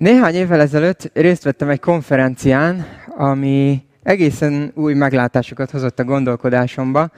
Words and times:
Néhány 0.00 0.34
évvel 0.34 0.60
ezelőtt 0.60 1.10
részt 1.12 1.42
vettem 1.42 1.68
egy 1.68 1.80
konferencián, 1.80 2.86
ami 3.16 3.82
egészen 4.02 4.72
új 4.74 4.94
meglátásokat 4.94 5.70
hozott 5.70 5.98
a 5.98 6.04
gondolkodásomba. 6.04 7.10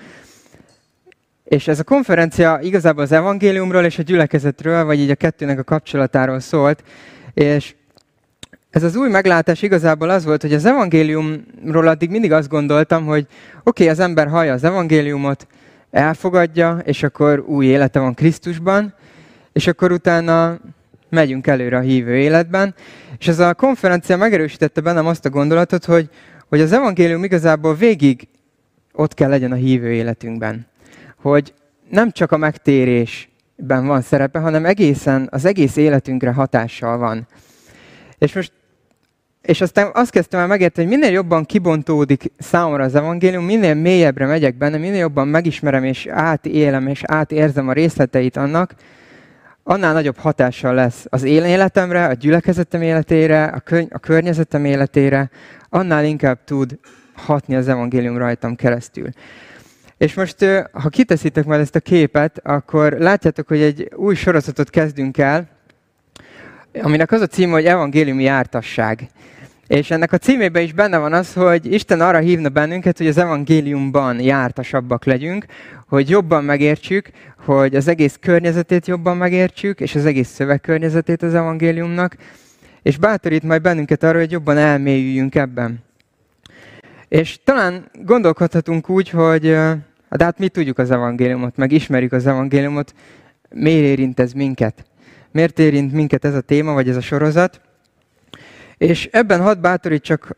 És 1.45 1.68
ez 1.68 1.79
a 1.79 1.84
konferencia 1.84 2.58
igazából 2.62 3.03
az 3.03 3.12
evangéliumról 3.12 3.84
és 3.84 3.98
a 3.98 4.03
gyülekezetről, 4.03 4.84
vagy 4.84 4.98
így 4.98 5.10
a 5.10 5.14
kettőnek 5.14 5.58
a 5.58 5.62
kapcsolatáról 5.62 6.40
szólt. 6.40 6.84
És 7.34 7.75
ez 8.71 8.83
az 8.83 8.96
új 8.96 9.09
meglátás 9.09 9.62
igazából 9.62 10.11
az 10.11 10.25
volt, 10.25 10.43
hogy 10.43 10.55
az 10.55 10.64
evangéliumról 10.64 11.87
addig 11.87 12.11
mindig 12.11 12.33
azt 12.33 12.49
gondoltam, 12.49 13.05
hogy 13.05 13.27
oké, 13.64 13.83
okay, 13.83 13.89
az 13.89 13.99
ember 13.99 14.29
hallja 14.29 14.53
az 14.53 14.64
evangéliumot, 14.64 15.46
elfogadja, 15.91 16.79
és 16.85 17.03
akkor 17.03 17.45
új 17.46 17.67
élete 17.67 17.99
van 17.99 18.14
Krisztusban, 18.14 18.95
és 19.53 19.67
akkor 19.67 19.93
utána 19.93 20.59
megyünk 21.12 21.46
előre 21.46 21.76
a 21.76 21.80
hívő 21.80 22.16
életben. 22.16 22.74
És 23.18 23.29
ez 23.29 23.38
a 23.38 23.54
konferencia 23.54 24.16
megerősítette 24.16 24.80
bennem 24.80 25.07
azt 25.07 25.25
a 25.25 25.30
gondolatot, 25.30 25.84
hogy, 25.84 26.08
hogy 26.48 26.61
az 26.61 26.72
evangélium 26.72 27.25
igazából 27.25 27.75
végig 27.75 28.29
ott 28.93 29.14
kell 29.14 29.29
legyen 29.29 29.53
a 29.53 29.54
hívő 29.54 29.93
életünkben. 29.93 30.67
Hogy 31.17 31.54
nem 31.90 32.11
csak 32.11 32.33
a 32.33 32.36
megtérésben 32.36 33.86
van 33.86 34.00
szerepe, 34.00 34.39
hanem 34.39 34.64
egészen 34.64 35.28
az 35.30 35.44
egész 35.44 35.77
életünkre 35.77 36.33
hatással 36.33 36.98
van. 36.98 37.27
És 38.19 38.34
most 38.34 38.53
és 39.42 39.61
aztán 39.61 39.91
azt 39.94 40.11
kezdtem 40.11 40.41
el 40.41 40.47
megérteni, 40.47 40.89
hogy 40.89 40.98
minél 40.98 41.12
jobban 41.12 41.44
kibontódik 41.44 42.33
számomra 42.39 42.84
az 42.84 42.94
evangélium, 42.94 43.44
minél 43.44 43.75
mélyebbre 43.75 44.27
megyek 44.27 44.56
benne, 44.56 44.77
minél 44.77 44.98
jobban 44.98 45.28
megismerem 45.28 45.84
és 45.84 46.06
átélem 46.06 46.86
és 46.86 47.03
átérzem 47.06 47.69
a 47.69 47.72
részleteit 47.72 48.36
annak, 48.36 48.75
annál 49.62 49.92
nagyobb 49.92 50.16
hatással 50.16 50.75
lesz 50.75 51.05
az 51.08 51.22
én 51.22 51.44
életemre, 51.44 52.06
a 52.06 52.12
gyülekezetem 52.12 52.83
életére, 52.83 53.44
a, 53.44 53.61
kö- 53.61 53.92
a 53.92 53.98
környezetem 53.98 54.64
életére, 54.64 55.30
annál 55.69 56.05
inkább 56.05 56.45
tud 56.45 56.78
hatni 57.14 57.55
az 57.55 57.69
evangélium 57.69 58.19
rajtam 58.19 58.56
keresztül. 58.56 59.09
És 59.97 60.14
most, 60.14 60.45
ha 60.72 60.89
kiteszitek 60.89 61.45
majd 61.45 61.61
ezt 61.61 61.77
a 61.77 61.81
képet, 61.81 62.41
akkor 62.45 62.92
látjátok, 62.92 63.48
hogy 63.48 63.61
egy 63.61 63.91
új 63.95 64.14
sorozatot 64.14 64.70
kezdünk 64.70 65.19
el, 65.19 65.48
aminek 66.83 67.12
az 67.12 67.20
a 67.20 67.27
címe, 67.27 67.53
hogy 67.53 67.65
evangéliumi 67.65 68.22
jártasság. 68.22 69.06
És 69.73 69.91
ennek 69.91 70.12
a 70.12 70.19
címében 70.19 70.62
is 70.62 70.73
benne 70.73 70.98
van 70.98 71.12
az, 71.12 71.33
hogy 71.33 71.73
Isten 71.73 72.01
arra 72.01 72.19
hívna 72.19 72.48
bennünket, 72.48 72.98
hogy 72.98 73.06
az 73.06 73.19
evangéliumban 73.19 74.20
jártasabbak 74.20 75.05
legyünk, 75.05 75.45
hogy 75.89 76.11
jobban 76.11 76.45
megértsük, 76.45 77.11
hogy 77.37 77.75
az 77.75 77.89
egész 77.89 78.17
környezetét 78.20 78.87
jobban 78.87 79.17
megértsük, 79.17 79.81
és 79.81 79.95
az 79.95 80.06
egész 80.06 80.28
szövegkörnyezetét 80.28 81.23
az 81.23 81.34
evangéliumnak, 81.34 82.17
és 82.83 82.98
bátorít 82.98 83.43
majd 83.43 83.62
bennünket 83.62 84.03
arra, 84.03 84.19
hogy 84.19 84.31
jobban 84.31 84.56
elmélyüljünk 84.56 85.34
ebben. 85.34 85.78
És 87.09 87.39
talán 87.45 87.91
gondolkodhatunk 88.05 88.89
úgy, 88.89 89.09
hogy 89.09 89.41
de 90.11 90.25
hát 90.25 90.39
mi 90.39 90.48
tudjuk 90.48 90.78
az 90.78 90.91
evangéliumot, 90.91 91.56
meg 91.56 91.73
ismerjük 91.73 92.12
az 92.12 92.27
evangéliumot, 92.27 92.95
miért 93.50 93.84
érint 93.84 94.20
ez 94.20 94.33
minket? 94.33 94.84
Miért 95.31 95.59
érint 95.59 95.93
minket 95.93 96.25
ez 96.25 96.34
a 96.34 96.41
téma, 96.41 96.73
vagy 96.73 96.89
ez 96.89 96.97
a 96.97 97.00
sorozat? 97.00 97.61
És 98.83 99.08
ebben 99.12 99.41
hadd 99.41 99.61
bátorítsak 99.61 100.36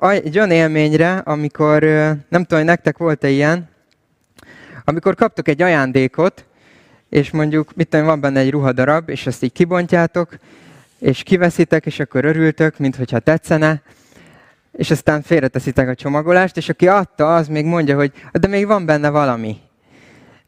egy 0.00 0.36
olyan 0.36 0.50
élményre, 0.50 1.16
amikor, 1.16 1.82
nem 2.28 2.42
tudom, 2.42 2.58
hogy 2.58 2.64
nektek 2.64 2.98
volt-e 2.98 3.28
ilyen, 3.28 3.68
amikor 4.84 5.14
kaptok 5.14 5.48
egy 5.48 5.62
ajándékot, 5.62 6.44
és 7.08 7.30
mondjuk, 7.30 7.74
mit 7.74 7.88
tudom, 7.88 8.06
van 8.06 8.20
benne 8.20 8.40
egy 8.40 8.50
ruhadarab, 8.50 9.08
és 9.08 9.26
ezt 9.26 9.42
így 9.42 9.52
kibontjátok, 9.52 10.38
és 10.98 11.22
kiveszitek, 11.22 11.86
és 11.86 12.00
akkor 12.00 12.24
örültök, 12.24 12.78
mintha 12.78 13.18
tetszene, 13.18 13.82
és 14.72 14.90
aztán 14.90 15.22
félreteszitek 15.22 15.88
a 15.88 15.94
csomagolást, 15.94 16.56
és 16.56 16.68
aki 16.68 16.88
adta, 16.88 17.34
az 17.34 17.48
még 17.48 17.64
mondja, 17.64 17.96
hogy 17.96 18.12
de 18.32 18.48
még 18.48 18.66
van 18.66 18.86
benne 18.86 19.10
valami. 19.10 19.56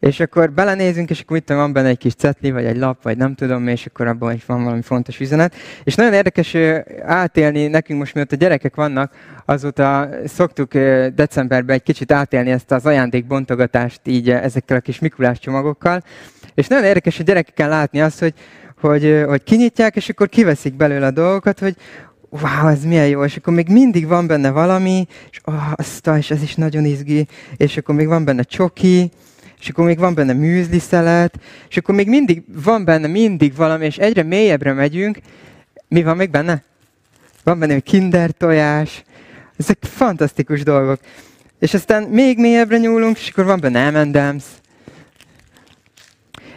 És 0.01 0.21
akkor 0.21 0.53
belenézünk, 0.53 1.11
és 1.11 1.21
akkor 1.21 1.39
tudom, 1.39 1.63
van 1.63 1.73
benne 1.73 1.89
egy 1.89 1.99
kis 1.99 2.15
cetli, 2.15 2.51
vagy 2.51 2.65
egy 2.65 2.77
lap, 2.77 3.03
vagy 3.03 3.17
nem 3.17 3.35
tudom, 3.35 3.69
és 3.69 3.87
akkor 3.87 4.07
abban 4.07 4.35
is 4.35 4.45
van 4.45 4.65
valami 4.65 4.83
fontos 4.83 5.21
üzenet. 5.21 5.55
És 5.85 5.95
nagyon 5.95 6.13
érdekes 6.13 6.57
átélni 7.03 7.67
nekünk 7.67 7.99
most, 7.99 8.15
miatt 8.15 8.33
a 8.33 8.37
gyerekek 8.37 8.75
vannak, 8.75 9.13
azóta 9.45 10.09
szoktuk 10.25 10.73
decemberben 11.15 11.77
egy 11.77 11.83
kicsit 11.83 12.13
átélni 12.13 12.51
ezt 12.51 12.73
az 12.73 12.87
ajándékbontogatást 12.87 14.01
így 14.05 14.31
ezekkel 14.31 14.77
a 14.77 14.81
kis 14.81 14.99
Mikulás 14.99 15.39
csomagokkal. 15.39 16.03
És 16.55 16.67
nagyon 16.67 16.85
érdekes 16.85 17.19
a 17.19 17.23
gyerekeken 17.23 17.69
látni 17.69 18.01
azt, 18.01 18.19
hogy, 18.19 18.35
hogy, 18.81 19.25
hogy 19.27 19.43
kinyitják, 19.43 19.97
és 19.97 20.09
akkor 20.09 20.29
kiveszik 20.29 20.75
belőle 20.75 21.07
a 21.07 21.11
dolgokat, 21.11 21.59
hogy, 21.59 21.77
wow, 22.29 22.69
ez 22.69 22.85
milyen 22.85 23.09
jó, 23.09 23.25
és 23.25 23.37
akkor 23.37 23.55
még 23.55 23.69
mindig 23.69 24.07
van 24.07 24.27
benne 24.27 24.51
valami, 24.51 25.07
és 25.31 25.41
oh, 25.45 25.73
azt, 25.75 26.11
és 26.19 26.31
ez 26.31 26.43
is 26.43 26.55
nagyon 26.55 26.85
izgi, 26.85 27.27
és 27.57 27.77
akkor 27.77 27.95
még 27.95 28.07
van 28.07 28.25
benne 28.25 28.43
csoki, 28.43 29.11
és 29.61 29.69
akkor 29.69 29.85
még 29.85 29.99
van 29.99 30.15
benne 30.15 30.33
műzli 30.33 30.79
szelet, 30.79 31.39
és 31.69 31.77
akkor 31.77 31.95
még 31.95 32.09
mindig 32.09 32.43
van 32.65 32.85
benne 32.85 33.07
mindig 33.07 33.55
valami, 33.55 33.85
és 33.85 33.99
egyre 33.99 34.23
mélyebbre 34.23 34.73
megyünk. 34.73 35.19
Mi 35.89 36.03
van 36.03 36.17
még 36.17 36.31
benne? 36.31 36.63
Van 37.45 37.59
benne 37.59 37.81
kinder 37.81 38.31
tojás. 38.31 39.05
Ezek 39.59 39.79
fantasztikus 39.81 40.63
dolgok. 40.63 41.01
És 41.59 41.75
aztán 41.75 42.03
még 42.03 42.39
mélyebbre 42.39 42.79
nyúlunk, 42.79 43.19
és 43.19 43.29
akkor 43.31 43.45
van 43.45 43.61
benne 43.61 43.91
M&M's. 43.91 44.45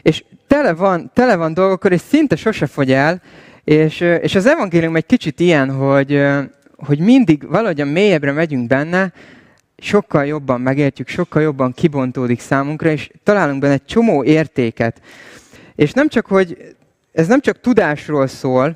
És 0.01 0.23
tele 0.47 0.73
van, 0.73 1.11
tele 1.13 1.35
van 1.35 1.53
dolgokkal, 1.53 1.91
és 1.91 2.01
szinte 2.09 2.35
sose 2.35 2.66
fogy 2.66 2.91
el. 2.91 3.21
És, 3.63 3.99
és 3.99 4.35
az 4.35 4.45
evangélium 4.45 4.95
egy 4.95 5.05
kicsit 5.05 5.39
ilyen, 5.39 5.71
hogy, 5.71 6.25
hogy 6.75 6.99
mindig 6.99 7.49
valahogy 7.49 7.81
a 7.81 7.85
mélyebbre 7.85 8.31
megyünk 8.31 8.67
benne, 8.67 9.13
sokkal 9.81 10.25
jobban 10.25 10.62
megértjük, 10.62 11.07
sokkal 11.07 11.41
jobban 11.41 11.73
kibontódik 11.73 12.40
számunkra, 12.40 12.90
és 12.90 13.12
találunk 13.23 13.62
benne 13.62 13.73
egy 13.73 13.85
csomó 13.85 14.23
értéket. 14.23 15.01
És 15.75 15.91
nem 15.91 16.07
csak, 16.07 16.25
hogy 16.25 16.75
ez 17.12 17.28
nem 17.28 17.40
csak 17.40 17.59
tudásról 17.59 18.28
szól, 18.28 18.75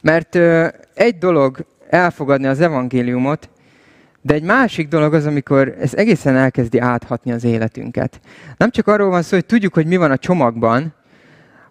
mert 0.00 0.34
egy 0.94 1.18
dolog 1.18 1.64
elfogadni 1.88 2.46
az 2.46 2.60
evangéliumot, 2.60 3.48
de 4.20 4.34
egy 4.34 4.42
másik 4.42 4.88
dolog 4.88 5.14
az, 5.14 5.26
amikor 5.26 5.76
ez 5.80 5.94
egészen 5.94 6.36
elkezdi 6.36 6.78
áthatni 6.78 7.32
az 7.32 7.44
életünket. 7.44 8.20
Nem 8.56 8.70
csak 8.70 8.86
arról 8.86 9.10
van 9.10 9.22
szó, 9.22 9.36
hogy 9.36 9.46
tudjuk, 9.46 9.74
hogy 9.74 9.86
mi 9.86 9.96
van 9.96 10.10
a 10.10 10.18
csomagban, 10.18 10.94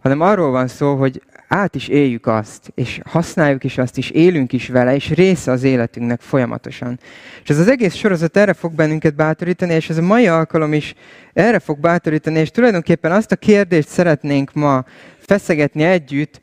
hanem 0.01 0.22
arról 0.22 0.51
van 0.51 0.67
szó, 0.67 0.95
hogy 0.95 1.22
át 1.47 1.75
is 1.75 1.88
éljük 1.88 2.25
azt, 2.25 2.72
és 2.75 3.00
használjuk 3.06 3.63
is 3.63 3.78
azt, 3.78 3.97
és 3.97 4.09
élünk 4.09 4.53
is 4.53 4.68
vele, 4.68 4.96
és 4.96 5.09
része 5.09 5.52
az 5.52 5.63
életünknek 5.63 6.22
folyamatosan. 6.22 7.00
És 7.44 7.50
ez 7.50 7.59
az 7.59 7.68
egész 7.68 7.96
sorozat 7.96 8.38
erre 8.38 8.53
fog 8.53 8.74
bennünket 8.74 9.16
bátorítani, 9.16 9.74
és 9.74 9.90
ez 9.90 9.97
a 9.97 10.02
mai 10.02 10.28
alkalom 10.28 10.74
is 10.74 10.94
erre 11.34 11.59
fog 11.59 11.80
bátorítani, 11.80 12.40
és 12.40 12.52
tulajdonképpen 12.52 13.12
azt 13.12 13.31
a 13.31 13.35
kérdést 13.35 13.88
szeretnénk 13.88 14.53
ma 14.53 14.85
feszegetni 15.18 15.84
együtt, 15.84 16.41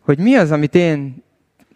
hogy 0.00 0.18
mi 0.18 0.34
az, 0.34 0.50
amit 0.50 0.74
én, 0.74 1.24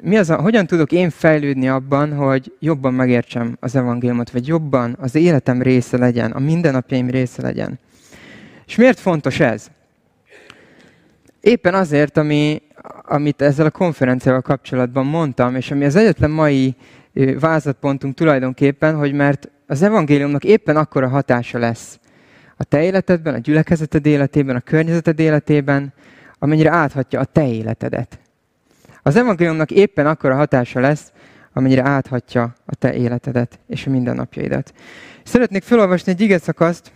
mi 0.03 0.17
az, 0.17 0.29
hogyan 0.29 0.67
tudok 0.67 0.93
én 0.93 1.11
fejlődni 1.11 1.69
abban, 1.69 2.12
hogy 2.15 2.53
jobban 2.59 2.95
megértsem 2.95 3.56
az 3.61 3.77
evangéliumot, 3.77 4.31
vagy 4.31 4.47
jobban 4.47 4.97
az 5.01 5.15
életem 5.15 5.62
része 5.62 5.99
legyen, 5.99 6.31
a 6.31 6.39
mindennapjaim 6.39 7.11
része 7.11 7.43
legyen. 7.43 7.79
És 8.67 8.77
miért 8.77 9.01
fontos 9.01 9.41
ez? 9.41 9.71
Éppen 11.44 11.75
azért, 11.75 12.16
ami, 12.16 12.62
amit 13.03 13.43
ezzel 13.43 13.66
a 13.66 13.71
konferenciával 13.71 14.43
kapcsolatban 14.43 15.06
mondtam, 15.06 15.56
és 15.56 15.71
ami 15.71 15.84
az 15.84 15.97
egyetlen 15.97 16.31
mai 16.31 16.77
vázatpontunk 17.41 18.15
tulajdonképpen, 18.15 18.97
hogy 18.97 19.12
mert 19.12 19.50
az 19.66 19.82
evangéliumnak 19.82 20.44
éppen 20.44 20.77
akkora 20.77 21.09
hatása 21.09 21.59
lesz 21.59 21.99
a 22.56 22.65
te 22.65 22.82
életedben, 22.82 23.34
a 23.34 23.38
gyülekezeted 23.38 24.06
életében, 24.06 24.56
a 24.56 24.60
környezeted 24.60 25.19
életében, 25.21 25.93
amennyire 26.38 26.71
áthatja 26.71 27.21
a 27.21 27.25
te 27.25 27.49
életedet. 27.49 28.19
Az 29.03 29.16
evangéliumnak 29.16 29.70
éppen 29.70 30.06
akkora 30.06 30.35
hatása 30.35 30.81
lesz, 30.81 31.12
amennyire 31.52 31.82
áthatja 31.82 32.55
a 32.67 32.75
te 32.75 32.94
életedet 32.94 33.58
és 33.67 33.87
a 33.87 33.91
mindennapjaidat. 33.91 34.73
Szeretnék 35.25 35.62
felolvasni 35.62 36.12
egy 36.12 36.20
ige 36.20 36.38
szakaszt, 36.38 36.93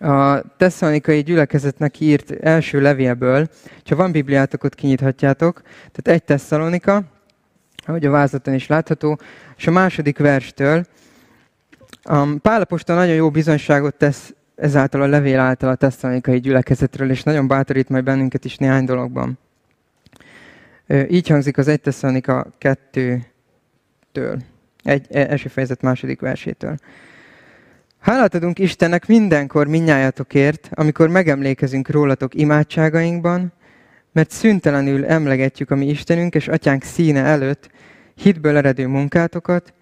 a 0.00 0.42
tesszalonikai 0.56 1.22
gyülekezetnek 1.22 2.00
írt 2.00 2.30
első 2.30 2.80
levélből, 2.80 3.48
ha 3.84 3.96
van 3.96 4.12
Bibliátok, 4.12 4.64
ott 4.64 4.74
kinyithatjátok. 4.74 5.62
Tehát 5.62 6.20
egy 6.20 6.24
tesszalonika, 6.24 7.02
ahogy 7.86 8.06
a 8.06 8.10
vázlaton 8.10 8.54
is 8.54 8.66
látható, 8.66 9.18
és 9.56 9.66
a 9.66 9.70
második 9.70 10.18
verstől. 10.18 10.84
Um, 12.10 12.40
Pálapostól 12.40 12.96
nagyon 12.96 13.14
jó 13.14 13.30
bizonyságot 13.30 13.94
tesz 13.94 14.34
ezáltal 14.56 15.02
a 15.02 15.06
levél 15.06 15.38
által 15.38 15.70
a 15.70 15.74
tesszalonikai 15.74 16.40
gyülekezetről, 16.40 17.10
és 17.10 17.22
nagyon 17.22 17.48
bátorít 17.48 17.88
majd 17.88 18.04
bennünket 18.04 18.44
is 18.44 18.56
néhány 18.56 18.84
dologban. 18.84 19.38
Így 21.08 21.28
hangzik 21.28 21.58
az 21.58 21.68
egy 21.68 21.80
tesszalonika 21.80 22.46
kettőtől. 22.58 24.42
Egy, 24.82 25.06
e, 25.10 25.26
első 25.30 25.48
fejezet 25.48 25.82
második 25.82 26.20
versétől. 26.20 26.76
Hálát 28.00 28.34
adunk 28.34 28.58
Istennek 28.58 29.06
mindenkor 29.06 29.66
minnyájatokért, 29.66 30.70
amikor 30.74 31.08
megemlékezünk 31.08 31.90
rólatok 31.90 32.34
imádságainkban, 32.34 33.52
mert 34.12 34.30
szüntelenül 34.30 35.04
emlegetjük 35.04 35.70
a 35.70 35.74
mi 35.74 35.88
Istenünk 35.88 36.34
és 36.34 36.48
Atyánk 36.48 36.82
színe 36.82 37.22
előtt 37.22 37.70
hitből 38.14 38.56
eredő 38.56 38.86
munkátokat, 38.86 39.74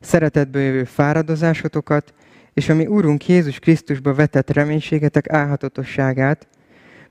szeretetből 0.00 0.62
jövő 0.62 0.84
fáradozásotokat, 0.84 2.14
és 2.54 2.68
ami 2.68 2.86
Úrunk 2.86 3.28
Jézus 3.28 3.58
Krisztusba 3.58 4.14
vetett 4.14 4.50
reménységetek 4.50 5.32
álhatatosságát, 5.32 6.48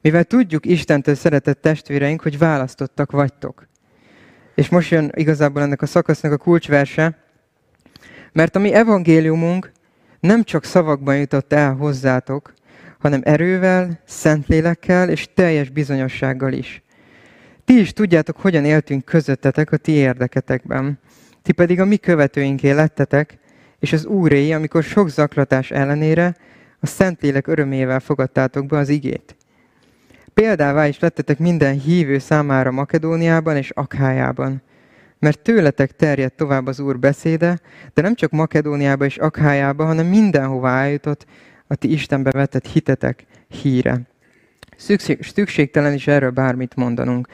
mivel 0.01 0.23
tudjuk 0.23 0.65
Istentől 0.65 1.15
szeretett 1.15 1.61
testvéreink, 1.61 2.21
hogy 2.21 2.37
választottak 2.37 3.11
vagytok. 3.11 3.67
És 4.55 4.69
most 4.69 4.91
jön 4.91 5.11
igazából 5.15 5.61
ennek 5.61 5.81
a 5.81 5.85
szakasznak 5.85 6.31
a 6.31 6.37
kulcsverse, 6.37 7.17
mert 8.31 8.55
a 8.55 8.59
mi 8.59 8.73
evangéliumunk 8.73 9.71
nem 10.19 10.43
csak 10.43 10.63
szavakban 10.63 11.17
jutott 11.17 11.53
el 11.53 11.73
hozzátok, 11.73 12.53
hanem 12.99 13.21
erővel, 13.23 13.99
szentlélekkel 14.05 15.09
és 15.09 15.27
teljes 15.33 15.69
bizonyossággal 15.69 16.53
is. 16.53 16.83
Ti 17.65 17.79
is 17.79 17.93
tudjátok, 17.93 18.37
hogyan 18.37 18.65
éltünk 18.65 19.05
közöttetek 19.05 19.71
a 19.71 19.77
ti 19.77 19.91
érdeketekben. 19.91 20.99
Ti 21.41 21.51
pedig 21.51 21.79
a 21.79 21.85
mi 21.85 21.97
követőinké 21.97 22.71
lettetek, 22.71 23.37
és 23.79 23.93
az 23.93 24.05
Úré, 24.05 24.51
amikor 24.51 24.83
sok 24.83 25.09
zaklatás 25.09 25.71
ellenére 25.71 26.35
a 26.79 26.85
Szentlélek 26.85 27.47
örömével 27.47 27.99
fogadtátok 27.99 28.65
be 28.65 28.77
az 28.77 28.89
igét. 28.89 29.35
Példává 30.33 30.87
is 30.87 30.99
lettetek 30.99 31.39
minden 31.39 31.79
hívő 31.79 32.17
számára 32.17 32.71
Makedóniában 32.71 33.57
és 33.57 33.69
Akhájában, 33.69 34.61
mert 35.19 35.39
tőletek 35.39 35.91
terjedt 35.91 36.35
tovább 36.35 36.67
az 36.67 36.79
Úr 36.79 36.99
beszéde, 36.99 37.59
de 37.93 38.01
nem 38.01 38.15
csak 38.15 38.31
Makedóniába 38.31 39.05
és 39.05 39.17
Akhájába, 39.17 39.85
hanem 39.85 40.05
mindenhová 40.05 40.83
eljutott 40.83 41.25
a 41.67 41.75
ti 41.75 41.91
Istenbe 41.91 42.31
vetett 42.31 42.67
hitetek 42.67 43.25
híre. 43.47 44.01
Szükség, 44.77 45.23
szükségtelen 45.23 45.93
is 45.93 46.07
erről 46.07 46.29
bármit 46.29 46.75
mondanunk. 46.75 47.27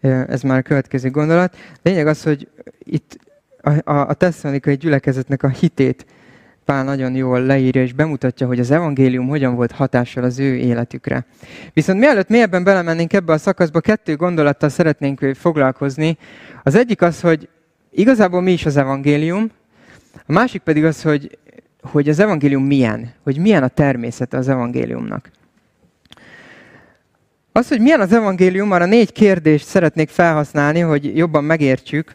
Ez 0.00 0.42
már 0.42 0.58
a 0.58 0.62
következő 0.62 1.10
gondolat. 1.10 1.56
Lényeg 1.82 2.06
az, 2.06 2.22
hogy 2.22 2.48
itt 2.78 3.18
a, 3.60 3.92
a, 3.92 4.08
a 4.08 4.70
gyülekezetnek 4.70 5.42
a 5.42 5.48
hitét 5.48 6.06
Pál 6.66 6.84
nagyon 6.84 7.14
jól 7.14 7.40
leírja 7.40 7.82
és 7.82 7.92
bemutatja, 7.92 8.46
hogy 8.46 8.58
az 8.58 8.70
evangélium 8.70 9.28
hogyan 9.28 9.54
volt 9.54 9.72
hatással 9.72 10.24
az 10.24 10.38
ő 10.38 10.54
életükre. 10.56 11.26
Viszont 11.72 11.98
mielőtt 11.98 12.28
mélyebben 12.28 12.64
belemennénk 12.64 13.12
ebbe 13.12 13.32
a 13.32 13.38
szakaszba, 13.38 13.80
kettő 13.80 14.16
gondolattal 14.16 14.68
szeretnénk 14.68 15.30
foglalkozni. 15.34 16.18
Az 16.62 16.74
egyik 16.74 17.02
az, 17.02 17.20
hogy 17.20 17.48
igazából 17.90 18.40
mi 18.40 18.52
is 18.52 18.66
az 18.66 18.76
evangélium, 18.76 19.50
a 20.26 20.32
másik 20.32 20.62
pedig 20.62 20.84
az, 20.84 21.02
hogy, 21.02 21.38
hogy 21.80 22.08
az 22.08 22.18
evangélium 22.18 22.64
milyen, 22.64 23.12
hogy 23.22 23.38
milyen 23.38 23.62
a 23.62 23.68
természete 23.68 24.36
az 24.36 24.48
evangéliumnak. 24.48 25.30
Az, 27.52 27.68
hogy 27.68 27.80
milyen 27.80 28.00
az 28.00 28.12
evangélium, 28.12 28.72
arra 28.72 28.86
négy 28.86 29.12
kérdést 29.12 29.66
szeretnék 29.66 30.08
felhasználni, 30.08 30.80
hogy 30.80 31.16
jobban 31.16 31.44
megértsük. 31.44 32.14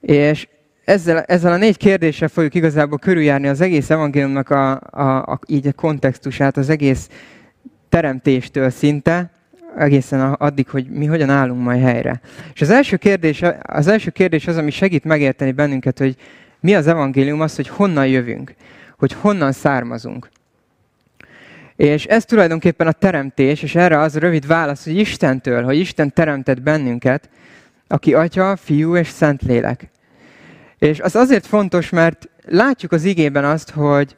És 0.00 0.48
ezzel, 0.86 1.22
ezzel 1.22 1.52
a 1.52 1.56
négy 1.56 1.76
kérdéssel 1.76 2.28
fogjuk 2.28 2.54
igazából 2.54 2.98
körüljárni 2.98 3.46
az 3.48 3.60
egész 3.60 3.90
evangéliumnak 3.90 4.50
a, 4.50 4.80
a, 4.90 5.22
a, 5.22 5.40
így 5.46 5.66
a 5.66 5.72
kontextusát, 5.72 6.56
az 6.56 6.68
egész 6.68 7.08
teremtéstől 7.88 8.70
szinte, 8.70 9.30
egészen 9.78 10.32
addig, 10.32 10.68
hogy 10.68 10.86
mi 10.88 11.06
hogyan 11.06 11.30
állunk 11.30 11.62
majd 11.62 11.80
helyre. 11.80 12.20
És 12.54 12.60
az 12.60 12.70
első 12.70 12.96
kérdés 12.96 13.42
az, 13.62 13.86
első 13.86 14.10
kérdés 14.10 14.46
az 14.46 14.56
ami 14.56 14.70
segít 14.70 15.04
megérteni 15.04 15.52
bennünket, 15.52 15.98
hogy 15.98 16.16
mi 16.60 16.74
az 16.74 16.86
evangélium, 16.86 17.40
az, 17.40 17.56
hogy 17.56 17.68
honnan 17.68 18.06
jövünk, 18.06 18.54
hogy 18.98 19.12
honnan 19.12 19.52
származunk. 19.52 20.28
És 21.76 22.04
ez 22.04 22.24
tulajdonképpen 22.24 22.86
a 22.86 22.92
teremtés, 22.92 23.62
és 23.62 23.74
erre 23.74 23.98
az 23.98 24.16
a 24.16 24.18
rövid 24.18 24.46
válasz, 24.46 24.84
hogy 24.84 24.96
Istentől, 24.96 25.62
hogy 25.62 25.78
Isten 25.78 26.12
teremtett 26.12 26.62
bennünket, 26.62 27.28
aki 27.86 28.14
Atya, 28.14 28.56
Fiú 28.56 28.96
és 28.96 29.08
Szentlélek. 29.08 29.94
És 30.78 31.00
az 31.00 31.16
azért 31.16 31.46
fontos, 31.46 31.90
mert 31.90 32.28
látjuk 32.44 32.92
az 32.92 33.04
igében 33.04 33.44
azt, 33.44 33.70
hogy 33.70 34.16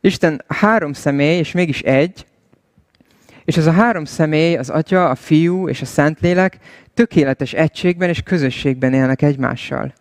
Isten 0.00 0.44
három 0.48 0.92
személy, 0.92 1.38
és 1.38 1.52
mégis 1.52 1.80
egy, 1.80 2.26
és 3.44 3.56
ez 3.56 3.66
a 3.66 3.72
három 3.72 4.04
személy, 4.04 4.56
az 4.56 4.70
Atya, 4.70 5.10
a 5.10 5.14
Fiú 5.14 5.68
és 5.68 5.80
a 5.80 5.84
Szentlélek 5.84 6.58
tökéletes 6.94 7.52
egységben 7.52 8.08
és 8.08 8.22
közösségben 8.22 8.92
élnek 8.92 9.22
egymással. 9.22 9.94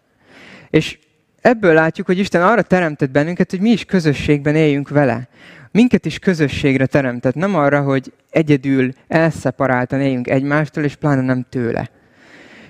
És 0.69 0.99
ebből 1.41 1.73
látjuk, 1.73 2.07
hogy 2.07 2.19
Isten 2.19 2.41
arra 2.41 2.61
teremtett 2.61 3.11
bennünket, 3.11 3.49
hogy 3.49 3.59
mi 3.59 3.69
is 3.69 3.85
közösségben 3.85 4.55
éljünk 4.55 4.89
vele. 4.89 5.27
Minket 5.71 6.05
is 6.05 6.19
közösségre 6.19 6.85
teremtett, 6.85 7.35
nem 7.35 7.55
arra, 7.55 7.81
hogy 7.81 8.13
egyedül 8.29 8.91
elszeparáltan 9.07 10.01
éljünk 10.01 10.29
egymástól, 10.29 10.83
és 10.83 10.95
pláne 10.95 11.21
nem 11.21 11.45
tőle. 11.49 11.89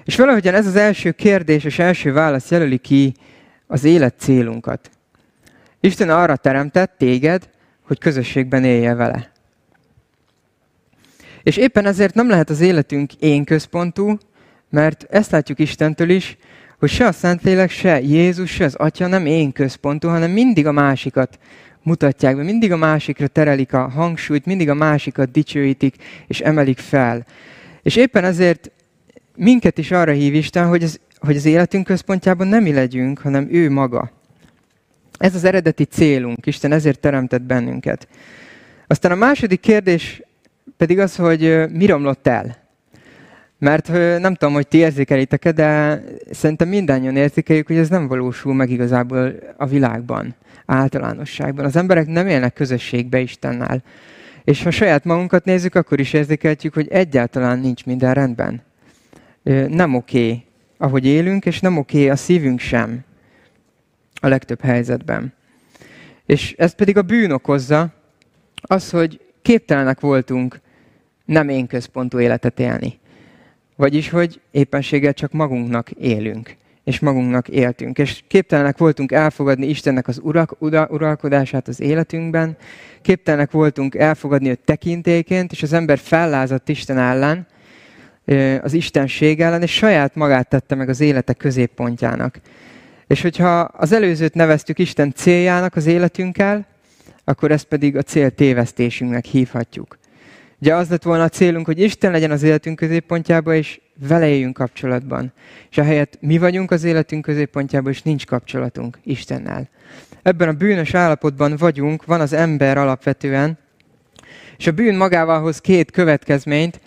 És 0.07 0.15
valahogyan 0.15 0.53
ez 0.53 0.67
az 0.67 0.75
első 0.75 1.11
kérdés 1.11 1.63
és 1.63 1.79
első 1.79 2.13
válasz 2.13 2.51
jelöli 2.51 2.77
ki 2.77 3.13
az 3.67 3.83
élet 3.83 4.15
célunkat. 4.17 4.89
Isten 5.79 6.09
arra 6.09 6.35
teremtett 6.35 6.93
téged, 6.97 7.49
hogy 7.81 7.99
közösségben 7.99 8.63
élje 8.63 8.93
vele. 8.93 9.31
És 11.43 11.57
éppen 11.57 11.85
ezért 11.85 12.13
nem 12.13 12.29
lehet 12.29 12.49
az 12.49 12.59
életünk 12.59 13.13
én 13.13 13.43
központú, 13.43 14.17
mert 14.69 15.05
ezt 15.09 15.31
látjuk 15.31 15.59
Istentől 15.59 16.09
is, 16.09 16.37
hogy 16.79 16.89
se 16.89 17.05
a 17.05 17.11
Szentlélek, 17.11 17.69
se 17.69 18.01
Jézus, 18.01 18.51
se 18.51 18.65
az 18.65 18.75
Atya 18.75 19.07
nem 19.07 19.25
én 19.25 19.51
központú, 19.51 20.07
hanem 20.07 20.31
mindig 20.31 20.67
a 20.67 20.71
másikat 20.71 21.39
mutatják 21.81 22.35
be, 22.35 22.43
mindig 22.43 22.71
a 22.71 22.77
másikra 22.77 23.27
terelik 23.27 23.73
a 23.73 23.89
hangsúlyt, 23.89 24.45
mindig 24.45 24.69
a 24.69 24.73
másikat 24.73 25.31
dicsőítik 25.31 25.95
és 26.27 26.39
emelik 26.39 26.77
fel. 26.77 27.25
És 27.81 27.95
éppen 27.95 28.23
ezért 28.23 28.71
minket 29.37 29.77
is 29.77 29.91
arra 29.91 30.11
hív 30.11 30.33
Isten, 30.33 30.67
hogy 30.67 30.83
az, 30.83 30.99
hogy 31.19 31.35
az 31.35 31.45
életünk 31.45 31.85
központjában 31.85 32.47
nem 32.47 32.63
mi 32.63 32.73
legyünk, 32.73 33.19
hanem 33.19 33.47
ő 33.51 33.69
maga. 33.69 34.11
Ez 35.17 35.35
az 35.35 35.43
eredeti 35.43 35.83
célunk, 35.83 36.45
Isten 36.45 36.71
ezért 36.71 36.99
teremtett 36.99 37.41
bennünket. 37.41 38.07
Aztán 38.87 39.11
a 39.11 39.15
második 39.15 39.59
kérdés 39.59 40.21
pedig 40.77 40.99
az, 40.99 41.15
hogy 41.15 41.71
mi 41.71 41.85
romlott 41.85 42.27
el. 42.27 42.65
Mert 43.59 43.87
nem 44.19 44.35
tudom, 44.35 44.53
hogy 44.53 44.67
ti 44.67 44.77
érzékelitek-e, 44.77 45.51
de 45.51 46.01
szerintem 46.31 46.67
mindannyian 46.67 47.15
érzékeljük, 47.15 47.67
hogy 47.67 47.77
ez 47.77 47.89
nem 47.89 48.07
valósul 48.07 48.53
meg 48.53 48.69
igazából 48.69 49.33
a 49.57 49.65
világban, 49.65 50.35
általánosságban. 50.65 51.65
Az 51.65 51.75
emberek 51.75 52.07
nem 52.07 52.27
élnek 52.27 52.53
közösségbe 52.53 53.19
Istennel. 53.19 53.83
És 54.43 54.63
ha 54.63 54.71
saját 54.71 55.03
magunkat 55.03 55.45
nézzük, 55.45 55.75
akkor 55.75 55.99
is 55.99 56.13
érzékelhetjük, 56.13 56.73
hogy 56.73 56.87
egyáltalán 56.87 57.59
nincs 57.59 57.85
minden 57.85 58.13
rendben 58.13 58.65
nem 59.67 59.95
oké, 59.95 60.25
okay, 60.25 60.43
ahogy 60.77 61.05
élünk, 61.05 61.45
és 61.45 61.59
nem 61.59 61.77
oké 61.77 62.09
a 62.09 62.15
szívünk 62.15 62.59
sem 62.59 63.03
a 64.13 64.27
legtöbb 64.27 64.61
helyzetben. 64.61 65.33
És 66.25 66.55
ez 66.57 66.75
pedig 66.75 66.97
a 66.97 67.01
bűn 67.01 67.31
okozza, 67.31 67.93
az, 68.61 68.89
hogy 68.89 69.21
képtelenek 69.41 69.99
voltunk 69.99 70.59
nem 71.25 71.49
én 71.49 71.67
központú 71.67 72.19
életet 72.19 72.59
élni. 72.59 72.99
Vagyis, 73.75 74.09
hogy 74.09 74.41
éppenséggel 74.51 75.13
csak 75.13 75.31
magunknak 75.31 75.91
élünk, 75.91 76.55
és 76.83 76.99
magunknak 76.99 77.47
éltünk. 77.47 77.97
És 77.97 78.23
képtelenek 78.27 78.77
voltunk 78.77 79.11
elfogadni 79.11 79.67
Istennek 79.67 80.07
az 80.07 80.19
urak, 80.23 80.55
ura, 80.59 80.87
uralkodását 80.91 81.67
az 81.67 81.81
életünkben, 81.81 82.57
képtelenek 83.01 83.51
voltunk 83.51 83.95
elfogadni 83.95 84.49
őt 84.49 84.59
tekintéként, 84.59 85.51
és 85.51 85.63
az 85.63 85.73
ember 85.73 85.97
fellázadt 85.97 86.69
Isten 86.69 86.97
ellen, 86.97 87.47
az 88.61 88.73
istenség 88.73 89.41
ellen, 89.41 89.61
és 89.61 89.73
saját 89.73 90.15
magát 90.15 90.49
tette 90.49 90.75
meg 90.75 90.89
az 90.89 90.99
élete 90.99 91.33
középpontjának. 91.33 92.39
És 93.07 93.21
hogyha 93.21 93.59
az 93.59 93.91
előzőt 93.91 94.33
neveztük 94.33 94.79
Isten 94.79 95.13
céljának 95.15 95.75
az 95.75 95.85
életünkkel, 95.85 96.65
akkor 97.23 97.51
ezt 97.51 97.65
pedig 97.65 97.97
a 97.97 98.01
cél 98.01 98.29
tévesztésünknek 98.29 99.25
hívhatjuk. 99.25 99.97
Ugye 100.61 100.75
az 100.75 100.89
lett 100.89 101.03
volna 101.03 101.23
a 101.23 101.29
célunk, 101.29 101.65
hogy 101.65 101.79
Isten 101.79 102.11
legyen 102.11 102.31
az 102.31 102.43
életünk 102.43 102.75
középpontjában, 102.75 103.55
és 103.55 103.79
vele 104.07 104.27
éljünk 104.27 104.53
kapcsolatban. 104.53 105.33
És 105.69 105.77
ahelyett 105.77 106.17
mi 106.21 106.37
vagyunk 106.37 106.71
az 106.71 106.83
életünk 106.83 107.21
középpontjában, 107.21 107.91
és 107.91 108.01
nincs 108.01 108.25
kapcsolatunk 108.25 108.99
Istennel. 109.03 109.69
Ebben 110.21 110.47
a 110.47 110.53
bűnös 110.53 110.93
állapotban 110.93 111.55
vagyunk, 111.57 112.05
van 112.05 112.21
az 112.21 112.33
ember 112.33 112.77
alapvetően, 112.77 113.57
és 114.57 114.67
a 114.67 114.71
bűn 114.71 114.95
magával 114.95 115.41
hoz 115.41 115.61
két 115.61 115.91
következményt, 115.91 116.79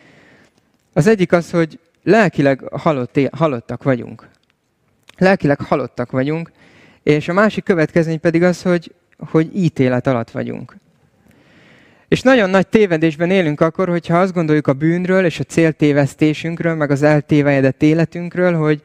az 0.93 1.07
egyik 1.07 1.33
az, 1.33 1.51
hogy 1.51 1.79
lelkileg 2.03 2.61
halott, 2.73 3.19
halottak 3.33 3.83
vagyunk. 3.83 4.29
Lelkileg 5.19 5.61
halottak 5.61 6.11
vagyunk, 6.11 6.51
és 7.03 7.29
a 7.29 7.33
másik 7.33 7.65
következmény 7.65 8.21
pedig 8.21 8.43
az, 8.43 8.63
hogy, 8.63 8.95
hogy 9.19 9.57
ítélet 9.57 10.07
alatt 10.07 10.31
vagyunk. 10.31 10.77
És 12.09 12.23
nagyon 12.23 12.51
nagy 12.51 12.67
tévedésben 12.67 13.31
élünk 13.31 13.61
akkor, 13.61 13.89
hogyha 13.89 14.21
azt 14.21 14.33
gondoljuk 14.33 14.67
a 14.67 14.73
bűnről 14.73 15.25
és 15.25 15.41
a 15.41 15.45
céltévesztésünkről, 15.45 16.75
meg 16.75 16.91
az 16.91 17.03
eltévejedett 17.03 17.83
életünkről, 17.83 18.55
hogy 18.55 18.83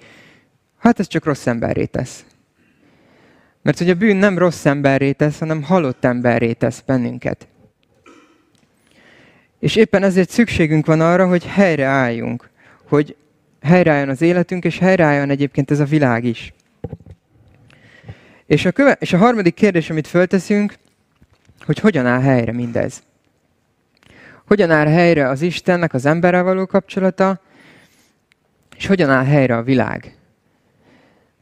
hát 0.77 1.00
ez 1.00 1.07
csak 1.07 1.25
rossz 1.25 1.47
emberré 1.47 1.85
tesz. 1.85 2.25
Mert 3.62 3.77
hogy 3.77 3.89
a 3.89 3.95
bűn 3.95 4.15
nem 4.15 4.38
rossz 4.38 4.65
emberré 4.65 5.12
tesz, 5.12 5.39
hanem 5.39 5.63
halott 5.63 6.05
emberré 6.05 6.53
tesz 6.53 6.83
bennünket. 6.85 7.47
És 9.65 9.75
éppen 9.75 10.03
ezért 10.03 10.29
szükségünk 10.29 10.86
van 10.86 11.01
arra, 11.01 11.27
hogy 11.27 11.45
helyreálljunk, 11.45 12.50
hogy 12.88 13.15
helyreálljon 13.62 14.10
az 14.10 14.22
életünk, 14.22 14.63
és 14.63 14.79
helyreálljon 14.79 15.29
egyébként 15.29 15.72
ez 15.72 15.79
a 15.79 15.86
világ 15.86 16.24
is. 16.24 16.53
És 18.45 18.65
a, 18.65 18.72
köve- 18.72 19.01
és 19.01 19.13
a 19.13 19.17
harmadik 19.17 19.53
kérdés, 19.53 19.89
amit 19.89 20.07
fölteszünk, 20.07 20.74
hogy 21.65 21.79
hogyan 21.79 22.05
áll 22.05 22.22
helyre 22.22 22.51
mindez. 22.51 23.03
Hogyan 24.48 24.72
áll 24.72 24.88
helyre 24.88 25.29
az 25.29 25.41
Istennek 25.41 25.93
az 25.93 26.05
emberrel 26.05 26.43
való 26.43 26.65
kapcsolata, 26.65 27.41
és 28.77 28.86
hogyan 28.86 29.10
áll 29.10 29.25
helyre 29.25 29.57
a 29.57 29.63
világ. 29.63 30.15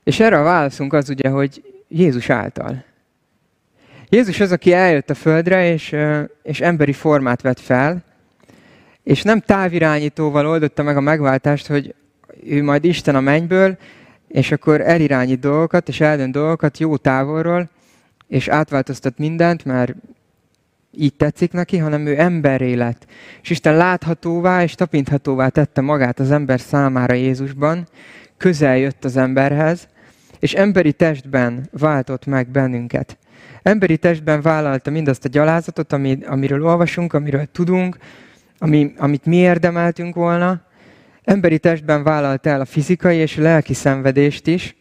És 0.04 0.20
erre 0.20 0.40
a 0.40 0.44
válaszunk 0.44 0.94
az 0.94 1.10
ugye, 1.10 1.30
hogy 1.30 1.64
Jézus 1.88 2.30
által. 2.30 2.84
Jézus 4.10 4.40
az, 4.40 4.52
aki 4.52 4.74
eljött 4.74 5.10
a 5.10 5.16
földre, 5.16 5.72
és, 5.72 5.96
és 6.44 6.62
emberi 6.62 6.94
formát 6.94 7.42
vett 7.42 7.60
fel, 7.60 8.12
és 9.04 9.22
nem 9.22 9.40
távirányítóval 9.40 10.48
oldotta 10.48 10.84
meg 10.84 10.98
a 10.98 11.02
megváltást, 11.02 11.68
hogy 11.68 11.96
ő 12.44 12.64
majd 12.64 12.84
Isten 12.86 13.16
a 13.16 13.20
mennyből, 13.20 13.78
és 14.28 14.52
akkor 14.52 14.82
elirányít 14.82 15.40
dolgokat, 15.40 15.88
és 15.88 16.02
eldönt 16.02 16.32
dolgokat 16.32 16.78
jó 16.78 16.98
távolról, 16.98 17.70
és 18.28 18.48
átváltoztat 18.48 19.18
mindent, 19.18 19.66
mert 19.66 19.96
így 20.92 21.14
tetszik 21.14 21.52
neki, 21.52 21.78
hanem 21.78 22.06
ő 22.06 22.20
emberré 22.20 22.74
lett. 22.74 23.06
És 23.42 23.50
Isten 23.50 23.76
láthatóvá 23.78 24.64
és 24.64 24.76
tapinthatóvá 24.76 25.48
tette 25.48 25.82
magát 25.82 26.20
az 26.20 26.32
ember 26.32 26.60
számára 26.60 27.14
Jézusban, 27.14 27.88
közel 28.38 28.78
jött 28.78 29.06
az 29.06 29.18
emberhez, 29.18 29.88
és 30.40 30.54
emberi 30.54 30.94
testben 30.94 31.68
váltott 31.72 32.26
meg 32.26 32.48
bennünket. 32.48 33.18
Emberi 33.62 33.98
testben 33.98 34.42
vállalta 34.42 34.92
mindazt 34.92 35.26
a 35.26 35.30
gyalázatot, 35.30 35.94
ami, 35.94 36.18
amiről 36.26 36.66
olvasunk, 36.66 37.14
amiről 37.14 37.46
tudunk, 37.52 37.98
ami, 38.64 38.94
amit 38.98 39.26
mi 39.26 39.36
érdemeltünk 39.36 40.16
volna. 40.16 40.62
Emberi 41.24 41.60
testben 41.60 42.04
vállalta 42.04 42.50
el 42.50 42.62
a 42.62 42.66
fizikai 42.66 43.18
és 43.18 43.38
a 43.38 43.42
lelki 43.42 43.74
szenvedést 43.74 44.48
is, 44.48 44.76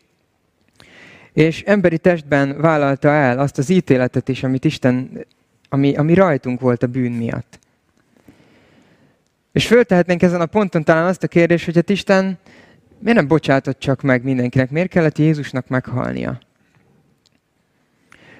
és 1.33 1.63
emberi 1.63 1.99
testben 1.99 2.61
vállalta 2.61 3.09
el 3.09 3.39
azt 3.39 3.59
az 3.59 3.69
ítéletet 3.69 4.29
is, 4.29 4.43
amit 4.43 4.65
Isten, 4.65 5.27
ami, 5.69 5.95
ami 5.95 6.15
rajtunk 6.15 6.61
volt 6.61 6.83
a 6.83 6.87
bűn 6.87 7.13
miatt. 7.13 7.59
És 9.53 9.67
föltehetnénk 9.67 10.23
ezen 10.23 10.41
a 10.41 10.47
ponton 10.47 10.85
talán 10.85 11.07
azt 11.07 11.23
a 11.23 11.29
kérdést, 11.29 11.65
hogy 11.65 11.75
hát 11.75 11.91
Isten 11.91 12.39
miért 12.99 13.19
nem 13.19 13.29
bocsátott 13.29 13.79
csak 13.79 14.03
meg 14.03 14.23
mindenkinek? 14.23 14.71
Miért 14.71 14.89
kellett 14.89 15.19
Jézusnak 15.19 15.69
meghalnia? 15.69 16.39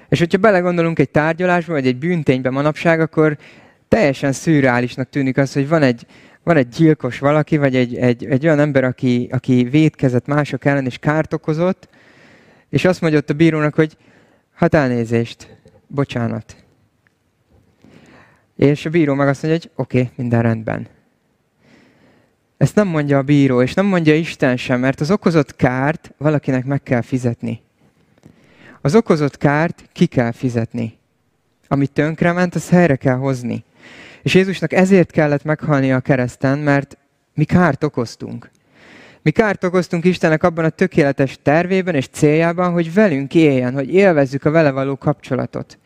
És 0.09 0.19
hogyha 0.19 0.37
belegondolunk 0.37 0.99
egy 0.99 1.09
tárgyalásba, 1.09 1.73
vagy 1.73 1.87
egy 1.87 1.97
bűnténybe 1.97 2.49
manapság, 2.49 2.99
akkor 2.99 3.37
teljesen 3.93 4.31
szürreálisnak 4.31 5.09
tűnik 5.09 5.37
az, 5.37 5.53
hogy 5.53 5.67
van 5.67 5.81
egy, 5.81 6.05
van 6.43 6.57
egy 6.57 6.67
gyilkos 6.67 7.19
valaki, 7.19 7.57
vagy 7.57 7.75
egy, 7.75 7.95
egy, 7.95 8.25
egy 8.25 8.45
olyan 8.45 8.59
ember, 8.59 8.83
aki, 8.83 9.27
aki 9.31 9.63
védkezett 9.63 10.25
mások 10.25 10.65
ellen 10.65 10.85
és 10.85 10.97
kárt 10.97 11.33
okozott, 11.33 11.89
és 12.69 12.85
azt 12.85 13.01
mondja 13.01 13.19
ott 13.19 13.29
a 13.29 13.33
bírónak, 13.33 13.73
hogy 13.73 13.97
hát 14.53 14.73
elnézést, 14.73 15.57
bocsánat. 15.87 16.55
És 18.55 18.85
a 18.85 18.89
bíró 18.89 19.13
meg 19.13 19.27
azt 19.27 19.43
mondja, 19.43 19.61
hogy 19.61 19.71
oké, 19.75 19.99
okay, 19.99 20.11
minden 20.15 20.41
rendben. 20.41 20.87
Ezt 22.57 22.75
nem 22.75 22.87
mondja 22.87 23.17
a 23.17 23.23
bíró, 23.23 23.61
és 23.61 23.73
nem 23.73 23.85
mondja 23.85 24.15
Isten 24.15 24.57
sem, 24.57 24.79
mert 24.79 24.99
az 24.99 25.11
okozott 25.11 25.55
kárt 25.55 26.13
valakinek 26.17 26.65
meg 26.65 26.83
kell 26.83 27.01
fizetni. 27.01 27.61
Az 28.81 28.95
okozott 28.95 29.37
kárt 29.37 29.89
ki 29.91 30.05
kell 30.05 30.31
fizetni. 30.31 30.97
Amit 31.67 31.91
tönkrement, 31.91 32.55
azt 32.55 32.69
helyre 32.69 32.95
kell 32.95 33.17
hozni. 33.17 33.63
És 34.23 34.33
Jézusnak 34.33 34.73
ezért 34.73 35.11
kellett 35.11 35.43
meghalni 35.43 35.91
a 35.91 35.99
kereszten, 35.99 36.59
mert 36.59 36.97
mi 37.33 37.43
kárt 37.43 37.83
okoztunk. 37.83 38.49
Mi 39.21 39.31
kárt 39.31 39.63
okoztunk 39.63 40.05
Istennek 40.05 40.43
abban 40.43 40.65
a 40.65 40.69
tökéletes 40.69 41.39
tervében 41.41 41.95
és 41.95 42.07
céljában, 42.07 42.71
hogy 42.71 42.93
velünk 42.93 43.35
éljen, 43.35 43.73
hogy 43.73 43.93
élvezzük 43.93 44.45
a 44.45 44.51
vele 44.51 44.71
való 44.71 44.97
kapcsolatot. 44.97 45.79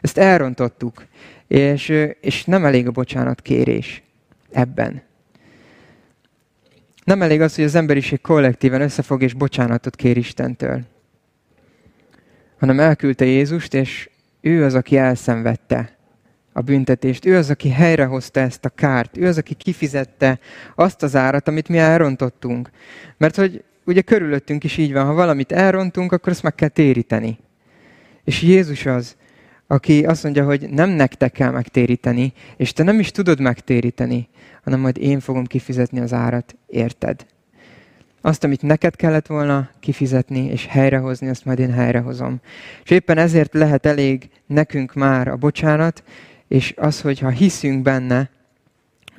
Ezt 0.00 0.18
elrontottuk, 0.18 1.04
és, 1.46 1.88
és 2.20 2.44
nem 2.44 2.64
elég 2.64 2.86
a 2.86 2.90
bocsánat 2.90 3.40
kérés 3.40 4.02
ebben. 4.52 5.02
Nem 7.04 7.22
elég 7.22 7.40
az, 7.40 7.54
hogy 7.54 7.64
az 7.64 7.74
emberiség 7.74 8.20
kollektíven 8.20 8.80
összefog 8.80 9.22
és 9.22 9.32
bocsánatot 9.32 9.96
kér 9.96 10.16
Istentől, 10.16 10.80
hanem 12.58 12.80
elküldte 12.80 13.24
Jézust, 13.24 13.74
és 13.74 14.10
ő 14.40 14.64
az, 14.64 14.74
aki 14.74 14.96
elszenvedte 14.96 15.96
a 16.56 16.60
büntetést. 16.60 17.24
Ő 17.24 17.36
az, 17.36 17.50
aki 17.50 17.68
helyrehozta 17.68 18.40
ezt 18.40 18.64
a 18.64 18.68
kárt. 18.68 19.16
Ő 19.16 19.26
az, 19.26 19.38
aki 19.38 19.54
kifizette 19.54 20.38
azt 20.74 21.02
az 21.02 21.16
árat, 21.16 21.48
amit 21.48 21.68
mi 21.68 21.78
elrontottunk. 21.78 22.70
Mert 23.16 23.36
hogy 23.36 23.64
ugye 23.84 24.00
körülöttünk 24.00 24.64
is 24.64 24.76
így 24.76 24.92
van, 24.92 25.06
ha 25.06 25.12
valamit 25.12 25.52
elrontunk, 25.52 26.12
akkor 26.12 26.32
azt 26.32 26.42
meg 26.42 26.54
kell 26.54 26.68
téríteni. 26.68 27.38
És 28.24 28.42
Jézus 28.42 28.86
az, 28.86 29.16
aki 29.66 30.06
azt 30.06 30.22
mondja, 30.22 30.44
hogy 30.44 30.68
nem 30.70 30.90
nektek 30.90 31.32
kell 31.32 31.50
megtéríteni, 31.50 32.32
és 32.56 32.72
te 32.72 32.82
nem 32.82 32.98
is 32.98 33.10
tudod 33.10 33.40
megtéríteni, 33.40 34.28
hanem 34.62 34.80
majd 34.80 34.96
én 34.98 35.20
fogom 35.20 35.44
kifizetni 35.44 36.00
az 36.00 36.12
árat, 36.12 36.56
érted? 36.66 37.26
Azt, 38.20 38.44
amit 38.44 38.62
neked 38.62 38.96
kellett 38.96 39.26
volna 39.26 39.70
kifizetni 39.80 40.46
és 40.46 40.66
helyrehozni, 40.66 41.28
azt 41.28 41.44
majd 41.44 41.58
én 41.58 41.72
helyrehozom. 41.72 42.40
És 42.84 42.90
éppen 42.90 43.18
ezért 43.18 43.54
lehet 43.54 43.86
elég 43.86 44.28
nekünk 44.46 44.94
már 44.94 45.28
a 45.28 45.36
bocsánat, 45.36 46.02
és 46.54 46.74
az, 46.76 47.00
hogy 47.00 47.18
ha 47.18 47.28
hiszünk 47.28 47.82
benne, 47.82 48.30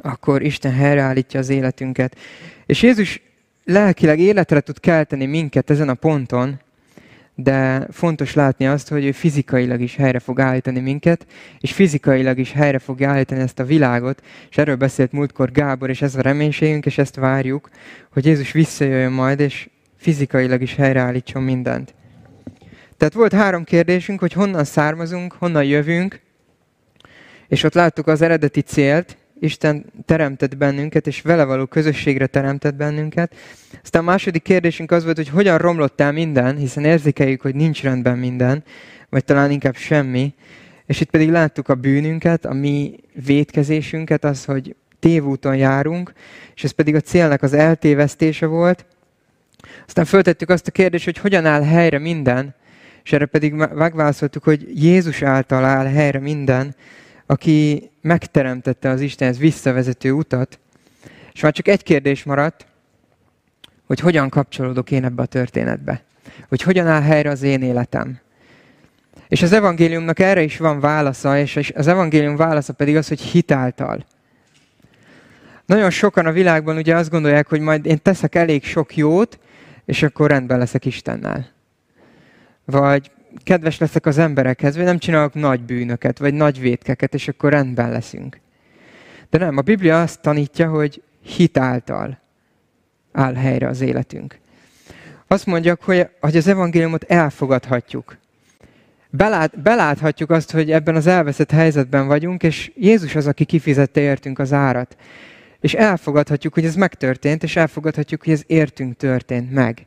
akkor 0.01 0.41
Isten 0.41 0.73
helyreállítja 0.73 1.39
az 1.39 1.49
életünket. 1.49 2.17
És 2.65 2.81
Jézus 2.81 3.21
lelkileg 3.63 4.19
életre 4.19 4.59
tud 4.59 4.79
kelteni 4.79 5.25
minket 5.25 5.69
ezen 5.69 5.89
a 5.89 5.93
ponton, 5.93 6.59
de 7.35 7.87
fontos 7.91 8.33
látni 8.33 8.67
azt, 8.67 8.87
hogy 8.87 9.05
ő 9.05 9.11
fizikailag 9.11 9.81
is 9.81 9.95
helyre 9.95 10.19
fog 10.19 10.39
állítani 10.39 10.79
minket, 10.79 11.25
és 11.59 11.71
fizikailag 11.71 12.39
is 12.39 12.51
helyre 12.51 12.79
fog 12.79 13.03
állítani 13.03 13.41
ezt 13.41 13.59
a 13.59 13.65
világot, 13.65 14.21
és 14.49 14.57
erről 14.57 14.75
beszélt 14.75 15.11
múltkor 15.11 15.51
Gábor, 15.51 15.89
és 15.89 16.01
ez 16.01 16.15
a 16.15 16.21
reménységünk, 16.21 16.85
és 16.85 16.97
ezt 16.97 17.15
várjuk, 17.15 17.69
hogy 18.11 18.25
Jézus 18.25 18.51
visszajöjjön 18.51 19.11
majd, 19.11 19.39
és 19.39 19.69
fizikailag 19.97 20.61
is 20.61 20.75
helyreállítson 20.75 21.43
mindent. 21.43 21.93
Tehát 22.97 23.13
volt 23.13 23.33
három 23.33 23.63
kérdésünk, 23.63 24.19
hogy 24.19 24.33
honnan 24.33 24.63
származunk, 24.63 25.33
honnan 25.33 25.63
jövünk, 25.63 26.23
és 27.47 27.63
ott 27.63 27.73
láttuk 27.73 28.07
az 28.07 28.21
eredeti 28.21 28.61
célt, 28.61 29.17
Isten 29.39 29.85
teremtett 30.05 30.57
bennünket, 30.57 31.07
és 31.07 31.21
vele 31.21 31.43
való 31.43 31.65
közösségre 31.65 32.27
teremtett 32.27 32.75
bennünket. 32.75 33.35
Aztán 33.83 34.01
a 34.01 34.05
második 34.05 34.43
kérdésünk 34.43 34.91
az 34.91 35.03
volt, 35.03 35.15
hogy 35.15 35.29
hogyan 35.29 35.57
romlott 35.57 36.01
el 36.01 36.11
minden, 36.11 36.57
hiszen 36.57 36.85
érzékeljük, 36.85 37.41
hogy 37.41 37.55
nincs 37.55 37.83
rendben 37.83 38.17
minden, 38.17 38.63
vagy 39.09 39.23
talán 39.23 39.51
inkább 39.51 39.75
semmi. 39.75 40.33
És 40.85 41.01
itt 41.01 41.09
pedig 41.09 41.29
láttuk 41.29 41.69
a 41.69 41.75
bűnünket, 41.75 42.45
a 42.45 42.53
mi 42.53 42.95
vétkezésünket, 43.25 44.23
az, 44.23 44.45
hogy 44.45 44.75
tévúton 44.99 45.55
járunk, 45.55 46.13
és 46.55 46.63
ez 46.63 46.71
pedig 46.71 46.95
a 46.95 47.01
célnak 47.01 47.41
az 47.41 47.53
eltévesztése 47.53 48.45
volt. 48.45 48.85
Aztán 49.87 50.05
föltettük 50.05 50.49
azt 50.49 50.67
a 50.67 50.71
kérdést, 50.71 51.05
hogy 51.05 51.17
hogyan 51.17 51.45
áll 51.45 51.63
helyre 51.63 51.99
minden, 51.99 52.55
és 53.03 53.11
erre 53.11 53.25
pedig 53.25 53.53
megválaszoltuk, 53.53 54.43
hogy 54.43 54.83
Jézus 54.83 55.21
által 55.21 55.65
áll 55.65 55.85
helyre 55.85 56.19
minden, 56.19 56.75
aki 57.25 57.89
megteremtette 58.01 58.89
az 58.89 59.01
Istenhez 59.01 59.37
visszavezető 59.37 60.11
utat, 60.11 60.59
és 61.33 61.41
már 61.41 61.53
csak 61.53 61.67
egy 61.67 61.83
kérdés 61.83 62.23
maradt, 62.23 62.65
hogy 63.85 63.99
hogyan 63.99 64.29
kapcsolódok 64.29 64.91
én 64.91 65.03
ebbe 65.03 65.21
a 65.21 65.25
történetbe. 65.25 66.03
Hogy 66.49 66.61
hogyan 66.61 66.87
áll 66.87 67.01
helyre 67.01 67.29
az 67.29 67.41
én 67.41 67.61
életem. 67.61 68.19
És 69.27 69.41
az 69.41 69.51
evangéliumnak 69.51 70.19
erre 70.19 70.41
is 70.41 70.57
van 70.57 70.79
válasza, 70.79 71.37
és 71.39 71.71
az 71.75 71.87
evangélium 71.87 72.35
válasza 72.35 72.73
pedig 72.73 72.95
az, 72.95 73.07
hogy 73.07 73.21
hitáltal. 73.21 74.05
Nagyon 75.65 75.89
sokan 75.89 76.25
a 76.25 76.31
világban 76.31 76.77
ugye 76.77 76.95
azt 76.95 77.09
gondolják, 77.09 77.47
hogy 77.47 77.59
majd 77.59 77.85
én 77.85 78.01
teszek 78.01 78.35
elég 78.35 78.63
sok 78.63 78.95
jót, 78.95 79.39
és 79.85 80.03
akkor 80.03 80.29
rendben 80.29 80.57
leszek 80.57 80.85
Istennel. 80.85 81.47
Vagy 82.65 83.11
kedves 83.43 83.77
leszek 83.77 84.05
az 84.05 84.17
emberekhez, 84.17 84.75
vagy 84.75 84.85
nem 84.85 84.97
csinálok 84.97 85.33
nagy 85.33 85.61
bűnöket, 85.61 86.17
vagy 86.17 86.33
nagy 86.33 86.59
vétkeket, 86.59 87.13
és 87.13 87.27
akkor 87.27 87.51
rendben 87.51 87.91
leszünk. 87.91 88.39
De 89.29 89.37
nem, 89.37 89.57
a 89.57 89.61
Biblia 89.61 90.01
azt 90.01 90.21
tanítja, 90.21 90.69
hogy 90.69 91.01
hit 91.21 91.57
által 91.57 92.19
áll 93.11 93.33
helyre 93.33 93.67
az 93.67 93.81
életünk. 93.81 94.39
Azt 95.27 95.45
mondják, 95.45 95.83
hogy, 95.83 96.07
hogy 96.19 96.37
az 96.37 96.47
evangéliumot 96.47 97.03
elfogadhatjuk. 97.03 98.17
Belát, 99.09 99.61
beláthatjuk 99.61 100.29
azt, 100.29 100.51
hogy 100.51 100.71
ebben 100.71 100.95
az 100.95 101.07
elveszett 101.07 101.51
helyzetben 101.51 102.07
vagyunk, 102.07 102.43
és 102.43 102.71
Jézus 102.75 103.15
az, 103.15 103.27
aki 103.27 103.45
kifizette 103.45 104.01
értünk 104.01 104.39
az 104.39 104.53
árat. 104.53 104.97
És 105.59 105.73
elfogadhatjuk, 105.73 106.53
hogy 106.53 106.65
ez 106.65 106.75
megtörtént, 106.75 107.43
és 107.43 107.55
elfogadhatjuk, 107.55 108.23
hogy 108.23 108.33
ez 108.33 108.43
értünk 108.47 108.97
történt 108.97 109.51
meg. 109.51 109.85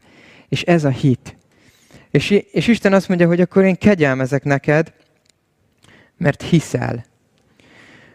És 0.49 0.63
ez 0.63 0.85
a 0.85 0.89
hit. 0.89 1.38
És, 2.11 2.31
és 2.31 2.67
Isten 2.67 2.93
azt 2.93 3.09
mondja, 3.09 3.27
hogy 3.27 3.41
akkor 3.41 3.65
én 3.65 3.77
kegyelmezek 3.77 4.45
neked, 4.45 4.93
mert 6.17 6.43
hiszel. 6.43 7.05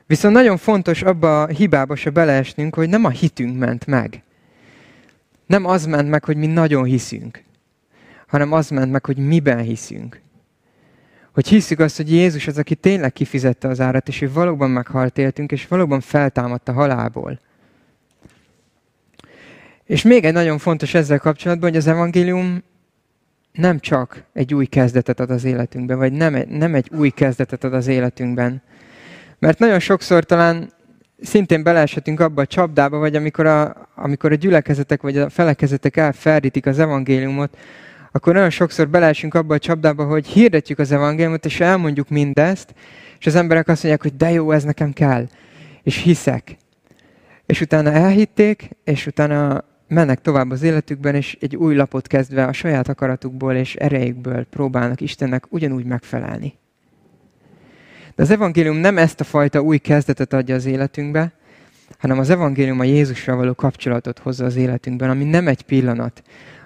Viszont 0.06 0.34
nagyon 0.34 0.58
fontos 0.58 1.02
abba 1.02 1.42
a 1.42 1.48
hibába 1.48 1.96
se 1.96 2.10
beleesnünk, 2.10 2.76
hogy 2.76 2.90
nem 2.90 3.06
a 3.06 3.10
hitünk 3.10 3.58
ment 3.58 3.86
meg. 3.86 4.24
Nem 5.46 5.66
az 5.66 5.86
ment 5.86 6.10
meg, 6.10 6.24
hogy 6.24 6.38
mi 6.38 6.48
nagyon 6.48 6.84
hiszünk, 6.84 7.44
hanem 8.28 8.52
az 8.52 8.70
ment 8.70 8.92
meg, 8.92 9.06
hogy 9.06 9.18
miben 9.18 9.60
hiszünk. 9.60 10.22
Hogy 11.34 11.48
hiszük 11.48 11.80
azt, 11.80 11.98
hogy 11.98 12.12
Jézus 12.12 12.48
az, 12.48 12.58
aki 12.58 12.76
tényleg 12.76 13.14
kifizette 13.14 13.68
az 13.68 13.80
árat, 13.80 14.08
és 14.08 14.22
ő 14.22 14.32
valóban 14.32 14.70
meghalt 14.70 15.18
éltünk, 15.18 15.52
és 15.52 15.68
valóban 15.68 16.00
feltámadt 16.00 16.70
a 16.70 16.74
halálból. 16.74 17.40
És 19.84 20.02
még 20.02 20.26
egy 20.26 20.34
nagyon 20.34 20.58
fontos 20.58 20.94
ezzel 20.94 21.20
kapcsolatban, 21.20 21.70
hogy 21.70 21.78
az 21.78 21.88
evangélium 21.88 22.64
nem 23.54 23.80
csak 23.80 24.24
egy 24.34 24.54
új 24.54 24.66
kezdetet 24.66 25.20
ad 25.20 25.30
az 25.30 25.44
életünkben, 25.44 25.98
vagy 25.98 26.12
nem, 26.12 26.44
nem 26.50 26.76
egy 26.76 26.90
új 26.98 27.10
kezdetet 27.10 27.64
ad 27.64 27.74
az 27.74 27.88
életünkben. 27.88 28.62
Mert 29.40 29.60
nagyon 29.60 29.80
sokszor 29.80 30.24
talán 30.24 30.72
szintén 31.22 31.64
beleeshetünk 31.64 32.20
abba 32.20 32.42
a 32.42 32.46
csapdába, 32.46 32.98
vagy 32.98 33.16
amikor 33.16 33.46
a, 33.46 33.90
amikor 33.96 34.32
a 34.32 34.36
gyülekezetek 34.36 35.02
vagy 35.02 35.18
a 35.18 35.30
felekezetek 35.30 35.98
elferdítik 35.98 36.66
az 36.66 36.80
evangéliumot, 36.80 37.58
akkor 38.12 38.34
nagyon 38.34 38.50
sokszor 38.50 38.90
beleesünk 38.90 39.34
abba 39.34 39.54
a 39.54 39.60
csapdába, 39.60 40.06
hogy 40.06 40.28
hirdetjük 40.28 40.80
az 40.80 40.92
evangéliumot, 40.92 41.46
és 41.46 41.60
elmondjuk 41.60 42.10
mindezt, 42.10 42.74
és 43.20 43.26
az 43.26 43.36
emberek 43.36 43.68
azt 43.68 43.84
mondják, 43.84 44.02
hogy 44.02 44.16
de 44.18 44.32
jó, 44.32 44.52
ez 44.52 44.64
nekem 44.64 44.94
kell, 44.94 45.28
és 45.84 45.98
hiszek. 45.98 46.58
És 47.46 47.62
utána 47.62 47.92
elhitték, 47.92 48.70
és 48.84 49.08
utána 49.08 49.64
mennek 49.88 50.22
tovább 50.22 50.52
az 50.52 50.62
életükben, 50.62 51.16
és 51.16 51.38
egy 51.42 51.56
új 51.56 51.76
lapot 51.76 52.08
kezdve 52.08 52.46
a 52.46 52.54
saját 52.54 52.88
akaratukból 52.88 53.54
és 53.54 53.76
erejükből 53.76 54.44
próbálnak 54.44 55.02
Istennek 55.02 55.46
ugyanúgy 55.50 55.86
megfelelni. 55.86 56.54
De 58.16 58.24
az 58.24 58.30
evangélium 58.30 58.76
nem 58.76 58.98
ezt 58.98 59.20
a 59.20 59.24
fajta 59.24 59.62
új 59.62 59.78
kezdetet 59.78 60.34
adja 60.34 60.56
az 60.56 60.66
életünkbe, 60.66 61.32
hanem 61.98 62.20
az 62.20 62.30
evangélium 62.30 62.80
a 62.80 62.84
Jézusra 62.84 63.36
való 63.36 63.54
kapcsolatot 63.54 64.20
hozza 64.20 64.46
az 64.46 64.56
életünkben, 64.56 65.10
ami 65.10 65.24
nem 65.24 65.48
egy 65.48 65.62
pillanat, 65.62 66.24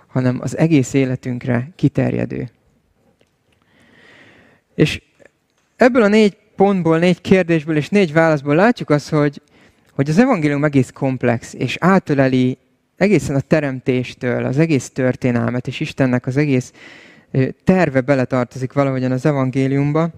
hanem 0.08 0.38
az 0.42 0.58
egész 0.58 0.94
életünkre 0.94 1.70
kiterjedő. 1.76 2.50
És 4.76 5.02
ebből 5.76 6.02
a 6.02 6.08
négy 6.08 6.38
pontból, 6.56 7.00
négy 7.00 7.22
kérdésből 7.22 7.76
és 7.76 7.90
négy 7.90 8.14
válaszból 8.14 8.56
látjuk 8.56 8.90
azt, 8.90 9.10
hogy, 9.10 9.42
hogy 9.92 10.10
az 10.10 10.20
evangélium 10.20 10.64
egész 10.64 10.92
komplex, 10.92 11.54
és 11.54 11.78
átöleli 11.80 12.58
egészen 12.98 13.36
a 13.36 13.40
teremtéstől, 13.40 14.46
az 14.46 14.58
egész 14.58 14.90
történelmet, 14.90 15.68
és 15.68 15.80
Istennek 15.80 16.26
az 16.26 16.38
egész 16.38 16.74
terve 17.64 18.02
beletartozik 18.02 18.74
valahogyan 18.74 19.12
az 19.12 19.26
evangéliumba, 19.26 20.10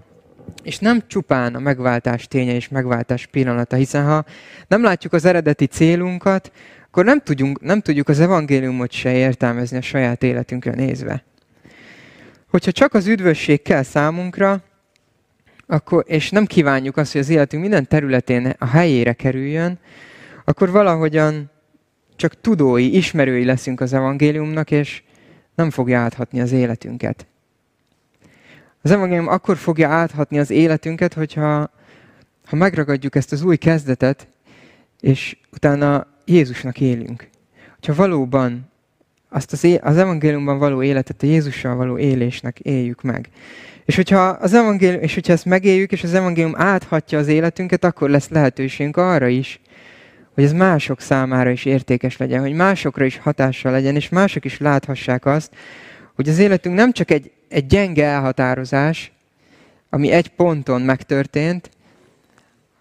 és 0.62 0.78
nem 0.78 1.02
csupán 1.06 1.54
a 1.54 1.58
megváltás 1.58 2.28
ténye 2.28 2.54
és 2.54 2.68
megváltás 2.68 3.26
pillanata, 3.26 3.76
hiszen 3.76 4.04
ha 4.04 4.24
nem 4.68 4.82
látjuk 4.82 5.12
az 5.12 5.24
eredeti 5.24 5.66
célunkat, 5.66 6.52
akkor 6.86 7.04
nem, 7.04 7.20
tudjunk, 7.20 7.60
nem 7.60 7.80
tudjuk 7.80 8.08
az 8.08 8.20
evangéliumot 8.20 8.90
se 8.90 9.12
értelmezni 9.12 9.76
a 9.76 9.82
saját 9.82 10.22
életünkre 10.22 10.72
nézve. 10.74 11.24
Hogyha 12.48 12.72
csak 12.72 12.94
az 12.94 13.06
üdvösség 13.06 13.62
kell 13.62 13.82
számunkra, 13.82 14.62
akkor, 15.66 16.04
és 16.06 16.30
nem 16.30 16.46
kívánjuk 16.46 16.96
azt, 16.96 17.12
hogy 17.12 17.20
az 17.20 17.28
életünk 17.28 17.62
minden 17.62 17.88
területén 17.88 18.54
a 18.58 18.66
helyére 18.66 19.12
kerüljön, 19.12 19.78
akkor 20.44 20.70
valahogyan 20.70 21.50
csak 22.20 22.40
tudói, 22.40 22.96
ismerői 22.96 23.44
leszünk 23.44 23.80
az 23.80 23.92
evangéliumnak, 23.92 24.70
és 24.70 25.02
nem 25.54 25.70
fogja 25.70 26.00
áthatni 26.00 26.40
az 26.40 26.52
életünket. 26.52 27.26
Az 28.82 28.90
evangélium 28.90 29.28
akkor 29.28 29.56
fogja 29.56 29.88
áthatni 29.88 30.38
az 30.38 30.50
életünket, 30.50 31.14
hogyha 31.14 31.70
ha 32.46 32.56
megragadjuk 32.56 33.14
ezt 33.14 33.32
az 33.32 33.42
új 33.42 33.56
kezdetet, 33.56 34.28
és 35.00 35.36
utána 35.52 36.06
Jézusnak 36.24 36.80
élünk. 36.80 37.28
Hogyha 37.74 37.94
valóban 37.94 38.70
azt 39.28 39.52
az, 39.52 39.78
az 39.80 39.96
evangéliumban 39.96 40.58
való 40.58 40.82
életet 40.82 41.22
a 41.22 41.26
Jézussal 41.26 41.74
való 41.74 41.98
élésnek 41.98 42.58
éljük 42.58 43.02
meg. 43.02 43.28
És 43.84 43.96
hogyha, 43.96 44.28
az 44.28 44.54
evangélium, 44.54 45.02
és 45.02 45.14
hogyha 45.14 45.32
ezt 45.32 45.44
megéljük, 45.44 45.92
és 45.92 46.02
az 46.02 46.14
evangélium 46.14 46.54
áthatja 46.56 47.18
az 47.18 47.28
életünket, 47.28 47.84
akkor 47.84 48.10
lesz 48.10 48.28
lehetőségünk 48.28 48.96
arra 48.96 49.28
is, 49.28 49.60
hogy 50.34 50.44
ez 50.44 50.52
mások 50.52 51.00
számára 51.00 51.50
is 51.50 51.64
értékes 51.64 52.16
legyen, 52.16 52.40
hogy 52.40 52.52
másokra 52.52 53.04
is 53.04 53.18
hatással 53.18 53.72
legyen, 53.72 53.94
és 53.94 54.08
mások 54.08 54.44
is 54.44 54.58
láthassák 54.58 55.26
azt, 55.26 55.54
hogy 56.14 56.28
az 56.28 56.38
életünk 56.38 56.74
nem 56.74 56.92
csak 56.92 57.10
egy, 57.10 57.30
egy 57.48 57.66
gyenge 57.66 58.04
elhatározás, 58.04 59.12
ami 59.90 60.10
egy 60.10 60.28
ponton 60.28 60.82
megtörtént, 60.82 61.70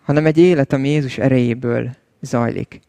hanem 0.04 0.26
egy 0.26 0.38
élet, 0.38 0.74
ami 0.74 0.90
Jézus 0.90 1.18
erejéből 1.18 1.90
zajlik. 2.22 2.80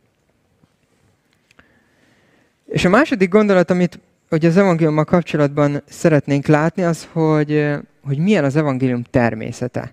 És 2.67 2.85
a 2.85 2.89
második 2.89 3.29
gondolat, 3.29 3.71
amit 3.71 4.01
hogy 4.31 4.47
az 4.47 4.57
evangéliummal 4.57 5.05
kapcsolatban 5.05 5.83
szeretnénk 5.89 6.47
látni, 6.47 6.83
az, 6.83 7.09
hogy, 7.13 7.75
hogy 8.05 8.19
milyen 8.19 8.45
az 8.45 8.57
evangélium 8.57 9.03
természete. 9.03 9.93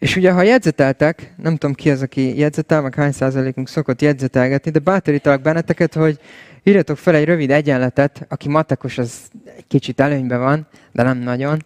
És 0.00 0.16
ugye, 0.16 0.32
ha 0.32 0.42
jegyzeteltek, 0.42 1.32
nem 1.36 1.56
tudom 1.56 1.74
ki 1.74 1.90
az, 1.90 2.02
aki 2.02 2.38
jegyzetel, 2.38 2.82
meg 2.82 2.94
hány 2.94 3.12
százalékunk 3.12 3.68
szokott 3.68 4.02
jegyzetelgetni, 4.02 4.70
de 4.70 4.78
bátorítalak 4.78 5.42
benneteket, 5.42 5.94
hogy 5.94 6.20
írjatok 6.62 6.98
fel 6.98 7.14
egy 7.14 7.24
rövid 7.24 7.50
egyenletet, 7.50 8.26
aki 8.28 8.48
matekos, 8.48 8.98
az 8.98 9.30
egy 9.56 9.64
kicsit 9.68 10.00
előnyben 10.00 10.40
van, 10.40 10.66
de 10.92 11.02
nem 11.02 11.18
nagyon. 11.18 11.64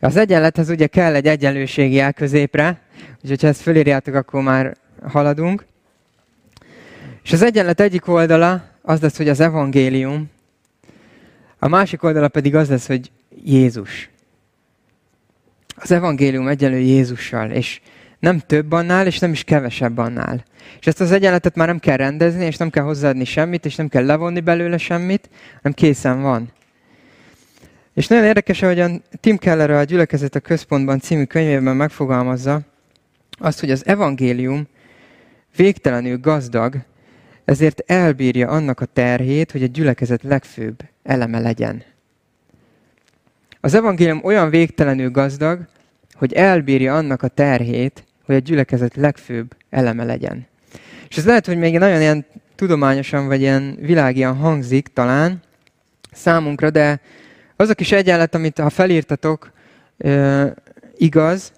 Az 0.00 0.16
egyenlethez 0.16 0.68
ugye 0.68 0.86
kell 0.86 1.14
egy 1.14 1.26
egyenlőségi 1.26 1.98
el 1.98 2.12
középre, 2.12 2.80
úgyhogy 3.22 3.42
ha 3.42 3.48
ezt 3.48 3.60
fölírjátok, 3.60 4.14
akkor 4.14 4.42
már 4.42 4.76
haladunk. 5.08 5.64
És 7.22 7.32
az 7.32 7.42
egyenlet 7.42 7.80
egyik 7.80 8.08
oldala 8.08 8.64
az 8.82 9.00
lesz, 9.00 9.16
hogy 9.16 9.28
az 9.28 9.40
evangélium, 9.40 10.30
a 11.58 11.68
másik 11.68 12.02
oldala 12.02 12.28
pedig 12.28 12.54
az 12.54 12.68
lesz, 12.68 12.86
hogy 12.86 13.10
Jézus. 13.44 14.11
Az 15.76 15.90
evangélium 15.90 16.48
egyenlő 16.48 16.78
Jézussal, 16.78 17.50
és 17.50 17.80
nem 18.18 18.38
több 18.38 18.72
annál, 18.72 19.06
és 19.06 19.18
nem 19.18 19.32
is 19.32 19.44
kevesebb 19.44 19.98
annál. 19.98 20.44
És 20.80 20.86
ezt 20.86 21.00
az 21.00 21.12
egyenletet 21.12 21.56
már 21.56 21.66
nem 21.66 21.78
kell 21.78 21.96
rendezni, 21.96 22.44
és 22.44 22.56
nem 22.56 22.70
kell 22.70 22.84
hozzáadni 22.84 23.24
semmit, 23.24 23.64
és 23.64 23.74
nem 23.74 23.88
kell 23.88 24.04
levonni 24.04 24.40
belőle 24.40 24.78
semmit, 24.78 25.30
hanem 25.56 25.72
készen 25.72 26.22
van. 26.22 26.52
És 27.94 28.06
nagyon 28.06 28.24
érdekes, 28.24 28.62
ahogyan 28.62 29.02
Tim 29.20 29.36
Keller 29.36 29.70
a 29.70 29.84
Gyülekezet 29.84 30.34
a 30.34 30.40
Központban 30.40 31.00
című 31.00 31.24
könyvében 31.24 31.76
megfogalmazza 31.76 32.60
azt, 33.30 33.60
hogy 33.60 33.70
az 33.70 33.86
evangélium 33.86 34.66
végtelenül 35.56 36.18
gazdag, 36.18 36.76
ezért 37.44 37.82
elbírja 37.86 38.48
annak 38.48 38.80
a 38.80 38.84
terhét, 38.84 39.50
hogy 39.50 39.62
a 39.62 39.66
gyülekezet 39.66 40.22
legfőbb 40.22 40.82
eleme 41.02 41.38
legyen. 41.38 41.82
Az 43.64 43.74
evangélium 43.74 44.20
olyan 44.24 44.50
végtelenül 44.50 45.10
gazdag, 45.10 45.58
hogy 46.14 46.32
elbírja 46.32 46.96
annak 46.96 47.22
a 47.22 47.28
terhét, 47.28 48.04
hogy 48.24 48.34
a 48.34 48.38
gyülekezet 48.38 48.96
legfőbb 48.96 49.56
eleme 49.70 50.04
legyen. 50.04 50.46
És 51.08 51.16
ez 51.16 51.26
lehet, 51.26 51.46
hogy 51.46 51.58
még 51.58 51.78
nagyon 51.78 52.00
ilyen 52.00 52.24
tudományosan, 52.54 53.26
vagy 53.26 53.40
ilyen 53.40 53.76
világian 53.80 54.36
hangzik 54.36 54.88
talán 54.88 55.40
számunkra, 56.12 56.70
de 56.70 57.00
az 57.56 57.68
a 57.68 57.74
kis 57.74 57.92
egyenlet, 57.92 58.34
amit 58.34 58.58
ha 58.58 58.70
felírtatok, 58.70 59.52
igaz, 60.96 61.52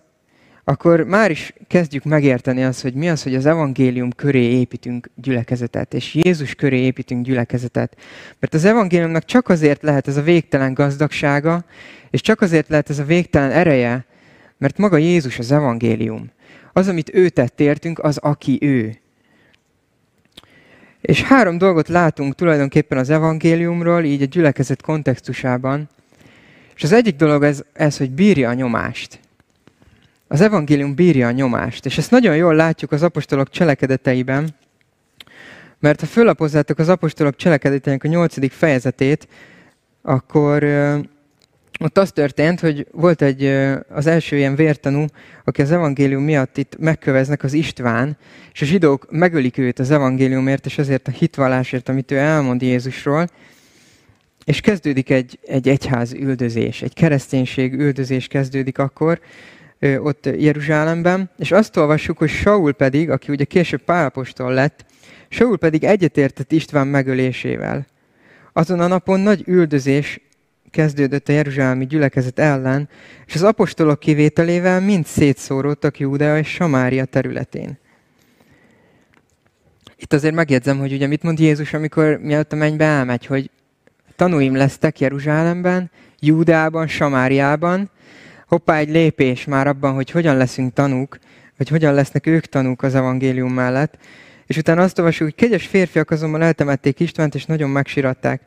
akkor 0.64 1.00
már 1.00 1.30
is 1.30 1.52
kezdjük 1.68 2.04
megérteni 2.04 2.64
azt, 2.64 2.82
hogy 2.82 2.94
mi 2.94 3.08
az, 3.08 3.22
hogy 3.22 3.34
az 3.34 3.46
evangélium 3.46 4.10
köré 4.10 4.42
építünk 4.42 5.10
gyülekezetet, 5.14 5.94
és 5.94 6.14
Jézus 6.14 6.54
köré 6.54 6.78
építünk 6.78 7.24
gyülekezetet. 7.24 7.96
Mert 8.38 8.54
az 8.54 8.64
evangéliumnak 8.64 9.24
csak 9.24 9.48
azért 9.48 9.82
lehet 9.82 10.08
ez 10.08 10.16
a 10.16 10.22
végtelen 10.22 10.74
gazdagsága, 10.74 11.64
és 12.10 12.20
csak 12.20 12.40
azért 12.40 12.68
lehet 12.68 12.90
ez 12.90 12.98
a 12.98 13.04
végtelen 13.04 13.50
ereje, 13.50 14.04
mert 14.58 14.78
maga 14.78 14.96
Jézus 14.96 15.38
az 15.38 15.52
evangélium. 15.52 16.30
Az, 16.72 16.88
amit 16.88 17.14
ő 17.14 17.28
tett 17.28 17.60
értünk, 17.60 17.98
az, 17.98 18.16
aki 18.16 18.58
ő. 18.60 18.98
És 21.00 21.22
három 21.22 21.58
dolgot 21.58 21.88
látunk 21.88 22.34
tulajdonképpen 22.34 22.98
az 22.98 23.10
evangéliumról, 23.10 24.04
így 24.04 24.22
a 24.22 24.26
gyülekezet 24.26 24.82
kontextusában. 24.82 25.88
És 26.76 26.82
az 26.82 26.92
egyik 26.92 27.16
dolog 27.16 27.42
ez, 27.42 27.62
ez 27.72 27.96
hogy 27.96 28.10
bírja 28.10 28.48
a 28.48 28.54
nyomást 28.54 29.22
az 30.28 30.40
evangélium 30.40 30.94
bírja 30.94 31.26
a 31.26 31.30
nyomást. 31.30 31.86
És 31.86 31.98
ezt 31.98 32.10
nagyon 32.10 32.36
jól 32.36 32.54
látjuk 32.54 32.92
az 32.92 33.02
apostolok 33.02 33.50
cselekedeteiben, 33.50 34.54
mert 35.78 36.00
ha 36.00 36.06
föllapozzátok 36.06 36.78
az 36.78 36.88
apostolok 36.88 37.36
cselekedeteinek 37.36 38.04
a 38.04 38.08
nyolcadik 38.08 38.52
fejezetét, 38.52 39.28
akkor 40.02 40.64
ott 41.80 41.98
az 41.98 42.12
történt, 42.12 42.60
hogy 42.60 42.86
volt 42.92 43.22
egy, 43.22 43.44
az 43.88 44.06
első 44.06 44.36
ilyen 44.36 44.54
vértanú, 44.54 45.04
aki 45.44 45.62
az 45.62 45.70
evangélium 45.70 46.22
miatt 46.22 46.56
itt 46.56 46.76
megköveznek, 46.78 47.42
az 47.42 47.52
István, 47.52 48.16
és 48.52 48.62
a 48.62 48.64
zsidók 48.64 49.06
megölik 49.10 49.58
őt 49.58 49.78
az 49.78 49.90
evangéliumért, 49.90 50.66
és 50.66 50.78
azért 50.78 51.08
a 51.08 51.10
hitvallásért, 51.10 51.88
amit 51.88 52.10
ő 52.10 52.16
elmond 52.16 52.62
Jézusról, 52.62 53.28
és 54.44 54.60
kezdődik 54.60 55.10
egy, 55.10 55.38
egy 55.46 55.68
egyház 55.68 56.12
üldözés, 56.12 56.82
egy 56.82 56.94
kereszténység 56.94 57.72
üldözés 57.72 58.26
kezdődik 58.26 58.78
akkor, 58.78 59.20
ott 59.80 60.26
Jeruzsálemben, 60.38 61.30
és 61.38 61.52
azt 61.52 61.76
olvassuk, 61.76 62.18
hogy 62.18 62.28
Saul 62.28 62.72
pedig, 62.72 63.10
aki 63.10 63.32
ugye 63.32 63.44
később 63.44 63.82
pálapostól 63.82 64.52
lett, 64.52 64.84
Saul 65.28 65.58
pedig 65.58 65.84
egyetértett 65.84 66.52
István 66.52 66.86
megölésével. 66.86 67.86
Azon 68.52 68.80
a 68.80 68.86
napon 68.86 69.20
nagy 69.20 69.42
üldözés 69.46 70.20
kezdődött 70.70 71.28
a 71.28 71.32
jeruzsálemi 71.32 71.86
gyülekezet 71.86 72.38
ellen, 72.38 72.88
és 73.26 73.34
az 73.34 73.42
apostolok 73.42 74.00
kivételével 74.00 74.80
mind 74.80 75.06
szétszóródtak 75.06 75.98
Júdea 75.98 76.38
és 76.38 76.48
Samária 76.48 77.04
területén. 77.04 77.78
Itt 79.96 80.12
azért 80.12 80.34
megjegyzem, 80.34 80.78
hogy 80.78 80.92
ugye 80.92 81.06
mit 81.06 81.22
mond 81.22 81.38
Jézus, 81.38 81.72
amikor 81.72 82.18
mielőtt 82.18 82.52
a 82.52 82.56
mennybe 82.56 82.84
elmegy, 82.84 83.26
hogy 83.26 83.50
tanúim 84.16 84.56
lesztek 84.56 85.00
Jeruzsálemben, 85.00 85.90
Júdeában, 86.18 86.86
Samáriában. 86.86 87.90
Hoppá, 88.46 88.76
egy 88.76 88.90
lépés 88.90 89.44
már 89.44 89.66
abban, 89.66 89.94
hogy 89.94 90.10
hogyan 90.10 90.36
leszünk 90.36 90.72
tanúk, 90.72 91.18
vagy 91.56 91.68
hogyan 91.68 91.94
lesznek 91.94 92.26
ők 92.26 92.46
tanúk 92.46 92.82
az 92.82 92.94
evangélium 92.94 93.52
mellett. 93.52 93.98
És 94.46 94.56
utána 94.56 94.82
azt 94.82 94.98
olvasjuk, 94.98 95.28
hogy 95.28 95.38
kegyes 95.38 95.66
férfiak 95.66 96.10
azonban 96.10 96.42
eltemették 96.42 97.00
Istvánt, 97.00 97.34
és 97.34 97.44
nagyon 97.44 97.70
megsiratták. 97.70 98.42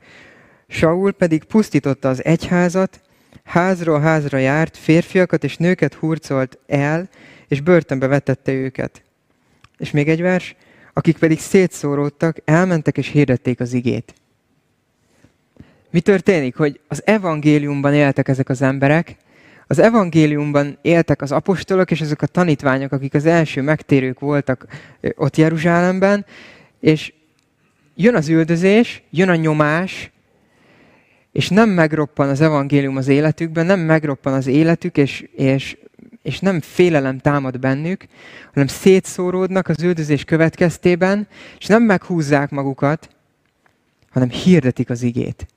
Saul 0.67 1.12
pedig 1.12 1.43
pusztította 1.43 2.10
az 2.10 2.25
egyházat, 2.25 3.01
házról 3.43 3.99
házra 3.99 4.38
járt, 4.38 4.77
férfiakat 4.77 5.43
és 5.43 5.57
nőket 5.57 5.93
hurcolt 5.93 6.57
el, 6.67 7.10
és 7.47 7.62
börtönbe 7.62 8.07
vetette 8.07 8.51
őket. 8.51 9.01
És 9.77 9.91
még 9.91 10.10
egy 10.10 10.21
vers, 10.21 10.55
akik 10.93 11.17
pedig 11.17 11.39
szétszóródtak, 11.39 12.38
elmentek 12.45 12.97
és 12.97 13.07
hirdették 13.07 13.60
az 13.60 13.73
igét. 13.73 14.13
Mi 15.89 15.99
történik? 15.99 16.55
Hogy 16.55 16.79
az 16.88 17.01
evangéliumban 17.05 17.93
éltek 17.93 18.27
ezek 18.27 18.49
az 18.49 18.62
emberek, 18.62 19.15
az 19.67 19.80
evangéliumban 19.80 20.77
éltek 20.82 21.21
az 21.21 21.32
apostolok 21.32 21.91
és 21.91 22.01
azok 22.01 22.21
a 22.21 22.27
tanítványok, 22.27 22.91
akik 22.91 23.13
az 23.13 23.25
első 23.25 23.62
megtérők 23.62 24.19
voltak 24.19 24.65
ott 25.15 25.38
Jeruzsálemben, 25.38 26.25
és 26.80 27.13
jön 27.95 28.15
az 28.15 28.30
üldözés, 28.30 29.03
jön 29.10 29.30
a 29.30 29.36
nyomás, 29.36 30.12
és 31.32 31.49
nem 31.49 31.69
megroppan 31.69 32.30
az 32.30 32.41
evangélium 32.41 32.97
az 32.97 33.08
életükben, 33.08 33.65
nem 33.65 33.80
megroppan 33.80 34.34
az 34.34 34.47
életük, 34.47 34.97
és, 34.97 35.27
és, 35.36 35.77
és 36.21 36.39
nem 36.39 36.60
félelem 36.62 37.17
támad 37.17 37.60
bennük, 37.60 38.06
hanem 38.53 38.67
szétszóródnak 38.67 39.67
az 39.67 39.84
üldözés 39.84 40.23
következtében, 40.23 41.27
és 41.60 41.65
nem 41.65 41.84
meghúzzák 41.84 42.49
magukat, 42.49 43.10
hanem 44.10 44.30
hirdetik 44.30 44.89
az 44.89 45.01
igét. 45.01 45.47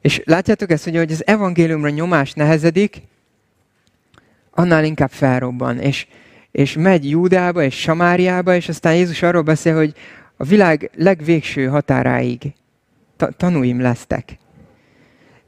És 0.00 0.22
látjátok 0.24 0.70
ezt, 0.70 0.84
hogy 0.84 0.96
az 0.96 1.26
evangéliumra 1.26 1.88
nyomás 1.88 2.32
nehezedik, 2.32 3.02
annál 4.56 4.84
inkább 4.84 5.10
felrobban. 5.10 5.78
És, 5.78 6.06
és 6.50 6.76
megy 6.76 7.10
Júdába 7.10 7.62
és 7.62 7.80
Samáriába, 7.80 8.54
és 8.54 8.68
aztán 8.68 8.94
Jézus 8.94 9.22
arról 9.22 9.42
beszél, 9.42 9.74
hogy 9.74 9.94
a 10.36 10.44
világ 10.44 10.90
legvégső 10.94 11.66
határáig 11.66 12.52
ta- 13.16 13.36
tanúim 13.36 13.80
lesztek. 13.80 14.38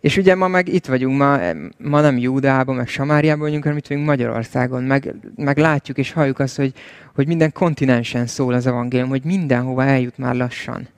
És 0.00 0.16
ugye 0.16 0.34
ma 0.34 0.48
meg 0.48 0.68
itt 0.68 0.86
vagyunk, 0.86 1.18
ma, 1.18 1.38
ma 1.78 2.00
nem 2.00 2.18
Júdában, 2.18 2.74
meg 2.76 2.88
Samáriában 2.88 3.40
vagyunk, 3.40 3.62
hanem 3.62 3.78
itt 3.78 3.86
vagyunk 3.86 4.06
Magyarországon. 4.06 4.82
Meg, 4.82 5.14
meg 5.36 5.58
látjuk 5.58 5.98
és 5.98 6.12
halljuk 6.12 6.38
azt, 6.38 6.56
hogy, 6.56 6.72
hogy 7.14 7.26
minden 7.26 7.52
kontinensen 7.52 8.26
szól 8.26 8.54
az 8.54 8.66
evangélium, 8.66 9.08
hogy 9.08 9.24
mindenhova 9.24 9.84
eljut 9.84 10.18
már 10.18 10.34
lassan. 10.34 10.88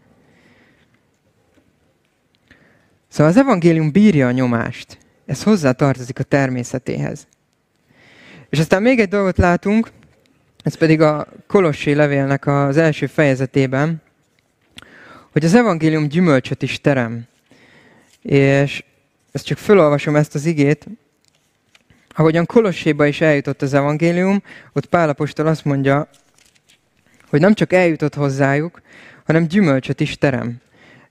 Szóval 3.09 3.33
az 3.33 3.39
evangélium 3.39 3.93
bírja 3.93 4.27
a 4.27 4.31
nyomást. 4.31 4.99
Ez 5.27 5.43
hozzá 5.43 5.73
tartozik 5.73 6.19
a 6.19 6.23
természetéhez. 6.23 7.27
És 8.51 8.59
aztán 8.59 8.83
még 8.83 8.99
egy 8.99 9.09
dolgot 9.09 9.39
látunk, 9.39 9.91
ez 10.63 10.75
pedig 10.75 11.01
a 11.01 11.27
Kolossi 11.47 11.95
levélnek 11.95 12.47
az 12.47 12.77
első 12.77 13.07
fejezetében, 13.07 14.03
hogy 15.33 15.45
az 15.45 15.55
evangélium 15.55 16.09
gyümölcsöt 16.09 16.63
is 16.63 16.81
terem. 16.81 17.27
És 18.23 18.85
ezt 19.33 19.45
csak 19.45 19.59
felolvasom 19.59 20.17
ezt 20.17 20.35
az 20.35 20.45
igét. 20.45 20.87
Ahogyan 22.09 22.47
Kolosséba 22.47 23.07
is 23.07 23.21
eljutott 23.21 23.63
az 23.63 23.75
evangélium, 23.75 24.43
ott 24.73 24.87
Pálapostól 24.87 25.47
azt 25.47 25.65
mondja, 25.65 26.09
hogy 27.29 27.41
nem 27.41 27.55
csak 27.55 27.73
eljutott 27.73 28.15
hozzájuk, 28.15 28.83
hanem 29.25 29.47
gyümölcsöt 29.47 30.01
is 30.01 30.19
terem. 30.19 30.61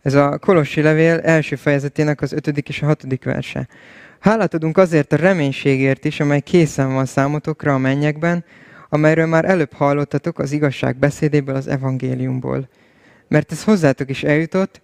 Ez 0.02 0.14
a 0.14 0.38
Kolossi 0.38 0.82
levél 0.82 1.20
első 1.20 1.56
fejezetének 1.56 2.22
az 2.22 2.32
ötödik 2.32 2.70
és 2.70 2.82
a 2.82 2.86
hatodik 2.86 3.24
verse. 3.24 3.68
Hálát 4.20 4.54
adunk 4.54 4.78
azért 4.78 5.14
a 5.14 5.16
reménységért 5.16 6.06
is, 6.06 6.20
amely 6.20 6.40
készen 6.40 6.94
van 6.94 7.06
számotokra 7.06 7.74
a 7.74 7.78
mennyekben, 7.78 8.46
amelyről 8.90 9.26
már 9.26 9.46
előbb 9.46 9.74
hallottatok 9.74 10.40
az 10.40 10.52
igazság 10.52 10.96
beszédéből, 10.96 11.56
az 11.56 11.68
evangéliumból. 11.68 12.70
Mert 13.28 13.52
ez 13.52 13.64
hozzátok 13.64 14.10
is 14.10 14.24
eljutott, 14.24 14.82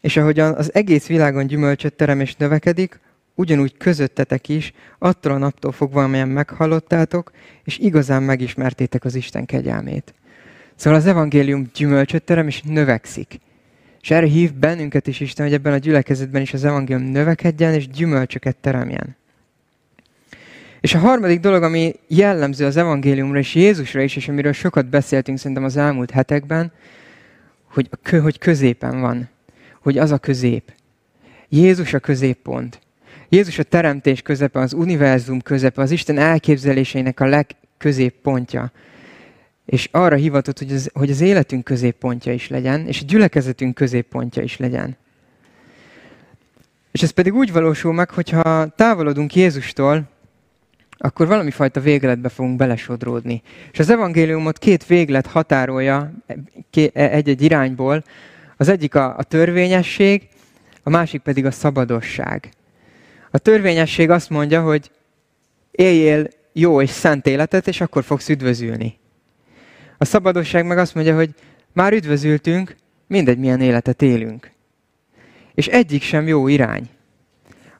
és 0.00 0.16
ahogyan 0.16 0.54
az 0.54 0.74
egész 0.74 1.06
világon 1.06 1.46
gyümölcsöt 1.46 1.94
terem 1.94 2.20
és 2.20 2.36
növekedik, 2.36 3.00
ugyanúgy 3.34 3.76
közöttetek 3.76 4.48
is, 4.48 4.72
attól 4.98 5.32
a 5.32 5.38
naptól 5.38 5.72
fogva, 5.72 6.02
amelyen 6.02 6.28
meghallottátok, 6.28 7.30
és 7.64 7.78
igazán 7.78 8.22
megismertétek 8.22 9.04
az 9.04 9.14
Isten 9.14 9.46
kegyelmét. 9.46 10.14
Szóval 10.76 10.98
az 10.98 11.06
evangélium 11.06 11.70
gyümölcsöt 11.74 12.22
terem 12.22 12.46
és 12.46 12.62
növekszik. 12.62 13.40
És 14.04 14.10
erre 14.10 14.26
hív 14.26 14.54
bennünket 14.54 15.06
is 15.06 15.20
Isten, 15.20 15.46
hogy 15.46 15.54
ebben 15.54 15.72
a 15.72 15.78
gyülekezetben 15.78 16.42
is 16.42 16.52
az 16.52 16.64
evangélium 16.64 17.10
növekedjen 17.10 17.74
és 17.74 17.88
gyümölcsöket 17.88 18.56
teremjen. 18.56 19.16
És 20.80 20.94
a 20.94 20.98
harmadik 20.98 21.40
dolog, 21.40 21.62
ami 21.62 21.94
jellemző 22.06 22.66
az 22.66 22.76
evangéliumra 22.76 23.38
és 23.38 23.54
Jézusra 23.54 24.02
is, 24.02 24.16
és 24.16 24.28
amiről 24.28 24.52
sokat 24.52 24.86
beszéltünk 24.86 25.38
szerintem 25.38 25.64
az 25.64 25.76
elmúlt 25.76 26.10
hetekben, 26.10 26.72
hogy, 27.64 27.88
hogy 28.22 28.38
középen 28.38 29.00
van. 29.00 29.28
Hogy 29.80 29.98
az 29.98 30.10
a 30.10 30.18
közép. 30.18 30.72
Jézus 31.48 31.94
a 31.94 31.98
középpont. 31.98 32.78
Jézus 33.28 33.58
a 33.58 33.62
teremtés 33.62 34.22
közepe, 34.22 34.60
az 34.60 34.72
univerzum 34.72 35.40
közepe, 35.40 35.82
az 35.82 35.90
Isten 35.90 36.18
elképzeléseinek 36.18 37.20
a 37.20 37.26
legközéppontja 37.26 38.72
és 39.64 39.88
arra 39.90 40.16
hivatott, 40.16 40.58
hogy 40.58 40.72
az, 40.72 40.90
hogy 40.92 41.10
az 41.10 41.20
életünk 41.20 41.64
középpontja 41.64 42.32
is 42.32 42.48
legyen, 42.48 42.86
és 42.86 43.00
a 43.00 43.04
gyülekezetünk 43.04 43.74
középpontja 43.74 44.42
is 44.42 44.56
legyen. 44.56 44.96
És 46.92 47.02
ez 47.02 47.10
pedig 47.10 47.34
úgy 47.34 47.52
valósul 47.52 47.92
meg, 47.92 48.10
hogyha 48.10 48.66
távolodunk 48.66 49.34
Jézustól, 49.34 50.08
akkor 50.98 51.26
valami 51.26 51.50
fajta 51.50 51.80
végletbe 51.80 52.28
fogunk 52.28 52.56
belesodródni. 52.56 53.42
És 53.72 53.78
az 53.78 53.90
evangéliumot 53.90 54.58
két 54.58 54.86
véglet 54.86 55.26
határolja 55.26 56.12
egy-egy 56.92 57.42
irányból. 57.42 58.04
Az 58.56 58.68
egyik 58.68 58.94
a, 58.94 59.16
a 59.16 59.22
törvényesség, 59.22 60.28
a 60.82 60.90
másik 60.90 61.20
pedig 61.20 61.46
a 61.46 61.50
szabadosság. 61.50 62.48
A 63.30 63.38
törvényesség 63.38 64.10
azt 64.10 64.30
mondja, 64.30 64.62
hogy 64.62 64.90
éljél 65.70 66.28
jó 66.52 66.82
és 66.82 66.90
szent 66.90 67.26
életet, 67.26 67.68
és 67.68 67.80
akkor 67.80 68.04
fogsz 68.04 68.28
üdvözülni. 68.28 68.98
A 69.98 70.04
szabadosság 70.04 70.66
meg 70.66 70.78
azt 70.78 70.94
mondja, 70.94 71.14
hogy 71.14 71.34
már 71.72 71.92
üdvözültünk, 71.92 72.76
mindegy 73.06 73.38
milyen 73.38 73.60
életet 73.60 74.02
élünk. 74.02 74.50
És 75.54 75.66
egyik 75.66 76.02
sem 76.02 76.26
jó 76.26 76.48
irány, 76.48 76.88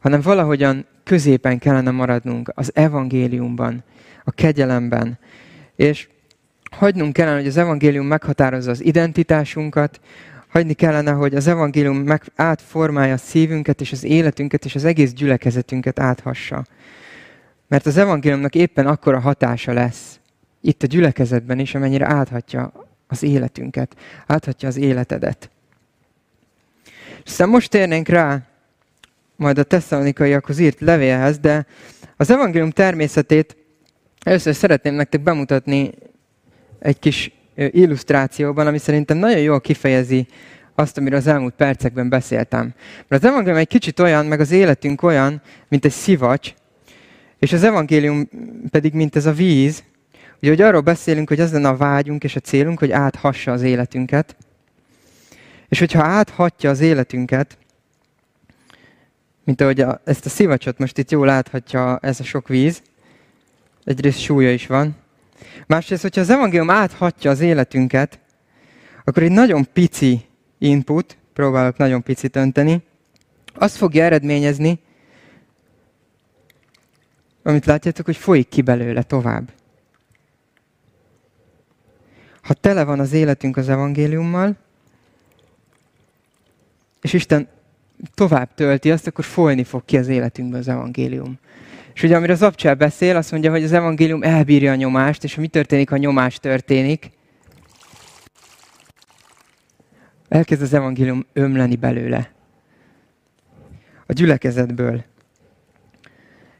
hanem 0.00 0.20
valahogyan 0.20 0.87
középen 1.05 1.59
kellene 1.59 1.90
maradnunk 1.90 2.53
az 2.55 2.70
evangéliumban, 2.74 3.85
a 4.24 4.31
kegyelemben. 4.31 5.18
És 5.77 6.09
hagynunk 6.70 7.12
kellene, 7.12 7.37
hogy 7.37 7.46
az 7.46 7.57
evangélium 7.57 8.07
meghatározza 8.07 8.70
az 8.70 8.85
identitásunkat, 8.85 10.00
hagyni 10.48 10.72
kellene, 10.72 11.11
hogy 11.11 11.35
az 11.35 11.46
evangélium 11.46 11.96
meg 11.96 12.22
átformálja 12.35 13.14
a 13.14 13.16
szívünket 13.16 13.81
és 13.81 13.92
az 13.92 14.05
életünket 14.05 14.64
és 14.64 14.74
az 14.74 14.85
egész 14.85 15.12
gyülekezetünket 15.12 15.98
áthassa. 15.98 16.64
Mert 17.68 17.87
az 17.87 17.96
evangéliumnak 17.96 18.55
éppen 18.55 18.87
akkora 18.87 19.20
hatása 19.20 19.72
lesz, 19.72 20.20
itt 20.66 20.83
a 20.83 20.87
gyülekezetben 20.87 21.59
is, 21.59 21.74
amennyire 21.74 22.07
áthatja 22.07 22.72
az 23.07 23.22
életünket, 23.22 23.96
áthatja 24.27 24.68
az 24.68 24.77
életedet. 24.77 25.50
És 27.24 27.31
aztán 27.31 27.48
most 27.48 27.70
térnénk 27.70 28.09
rá 28.09 28.42
majd 29.37 29.59
a 29.59 29.62
tesszalonikaiakhoz 29.62 30.59
írt 30.59 30.81
levélhez, 30.81 31.38
de 31.38 31.66
az 32.16 32.31
evangélium 32.31 32.70
természetét 32.70 33.57
először 34.22 34.55
szeretném 34.55 34.94
nektek 34.94 35.22
bemutatni 35.22 35.90
egy 36.79 36.98
kis 36.98 37.33
illusztrációban, 37.55 38.66
ami 38.66 38.79
szerintem 38.79 39.16
nagyon 39.16 39.40
jól 39.40 39.61
kifejezi 39.61 40.27
azt, 40.74 40.98
amiről 40.98 41.18
az 41.18 41.27
elmúlt 41.27 41.55
percekben 41.55 42.09
beszéltem. 42.09 42.74
Mert 43.09 43.22
az 43.22 43.29
evangélium 43.29 43.59
egy 43.59 43.68
kicsit 43.68 44.00
olyan, 44.00 44.27
meg 44.27 44.40
az 44.40 44.50
életünk 44.50 45.03
olyan, 45.03 45.42
mint 45.68 45.85
egy 45.85 45.92
szivacs, 45.92 46.55
és 47.38 47.53
az 47.53 47.62
evangélium 47.62 48.29
pedig, 48.70 48.92
mint 48.92 49.16
ez 49.16 49.27
a 49.27 49.33
víz, 49.33 49.83
Ugye, 50.42 50.51
hogy 50.51 50.61
arról 50.61 50.81
beszélünk, 50.81 51.29
hogy 51.29 51.40
az 51.40 51.53
lenne 51.53 51.68
a 51.68 51.77
vágyunk 51.77 52.25
és 52.25 52.37
a 52.37 52.40
célunk, 52.40 52.79
hogy 52.79 52.90
áthassa 52.90 53.53
az 53.53 53.62
életünket. 53.62 54.37
És 55.68 55.79
hogyha 55.79 56.03
áthatja 56.03 56.70
az 56.70 56.81
életünket, 56.81 57.59
mint 59.44 59.61
ahogy 59.61 59.81
a, 59.81 60.01
ezt 60.05 60.27
a 60.27 60.29
szivacsot 60.29 60.79
most 60.79 60.99
itt 60.99 61.11
jól 61.11 61.27
láthatja 61.27 61.99
ez 61.99 62.20
a 62.20 62.25
sok 62.25 62.49
víz, 62.49 62.83
egyrészt 63.85 64.20
súlya 64.20 64.53
is 64.53 64.66
van. 64.66 64.97
Másrészt, 65.66 66.03
hogyha 66.03 66.20
az 66.20 66.31
evangélium 66.31 66.70
áthatja 66.70 67.31
az 67.31 67.40
életünket, 67.40 68.18
akkor 69.05 69.23
egy 69.23 69.31
nagyon 69.31 69.66
pici 69.73 70.25
input, 70.59 71.16
próbálok 71.33 71.77
nagyon 71.77 72.03
picit 72.03 72.37
önteni, 72.37 72.83
azt 73.55 73.77
fogja 73.77 74.05
eredményezni, 74.05 74.79
amit 77.42 77.66
látjátok, 77.66 78.07
hogy 78.07 78.16
folyik 78.16 78.49
ki 78.49 78.62
belőle 78.62 79.03
tovább. 79.03 79.53
Ha 82.45 82.55
tele 82.55 82.85
van 82.85 83.01
az 83.01 83.13
életünk 83.13 83.57
az 83.57 83.69
evangéliummal, 83.69 84.57
és 87.01 87.13
Isten 87.13 87.49
tovább 88.15 88.55
tölti 88.55 88.91
azt, 88.91 89.07
akkor 89.07 89.25
folyni 89.25 89.65
fog 89.65 89.85
ki 89.85 89.99
az 89.99 90.09
életünkbe 90.09 90.59
az 90.59 90.69
evangélium. 90.69 91.39
És 91.95 92.03
ugye, 92.03 92.17
amire 92.17 92.33
az 92.33 92.43
abcsel 92.43 92.75
beszél, 92.75 93.17
azt 93.17 93.31
mondja, 93.31 93.51
hogy 93.51 93.63
az 93.63 93.73
evangélium 93.73 94.23
elbírja 94.23 94.73
a 94.73 94.75
nyomást, 94.75 95.25
és 95.25 95.35
mi 95.35 95.49
történik, 95.49 95.91
ha 95.91 95.97
nyomás 95.97 96.39
történik? 96.39 97.11
Elkezd 100.29 100.63
az 100.63 100.73
evangélium 100.73 101.27
ömleni 101.33 101.77
belőle. 101.77 102.31
A 104.07 104.13
gyülekezetből. 104.13 105.05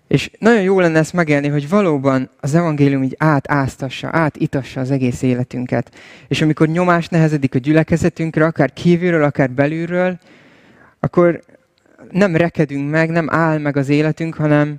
És 0.09 0.31
nagyon 0.39 0.63
jó 0.63 0.81
lenne 0.81 0.99
ezt 0.99 1.13
megélni, 1.13 1.49
hogy 1.49 1.69
valóban 1.69 2.31
az 2.41 2.55
evangélium 2.55 3.03
így 3.03 3.15
átáztassa, 3.19 4.09
átitassa 4.13 4.81
az 4.81 4.91
egész 4.91 5.23
életünket. 5.23 5.95
És 6.29 6.43
amikor 6.43 6.69
nyomás 6.69 7.09
nehezedik 7.09 7.55
a 7.55 7.59
gyülekezetünkre, 7.59 8.45
akár 8.45 8.73
kívülről, 8.73 9.23
akár 9.23 9.51
belülről, 9.51 10.19
akkor 11.01 11.41
nem 12.11 12.37
rekedünk 12.37 12.91
meg, 12.91 13.11
nem 13.11 13.31
áll 13.31 13.59
meg 13.59 13.77
az 13.77 13.89
életünk, 13.89 14.35
hanem, 14.35 14.77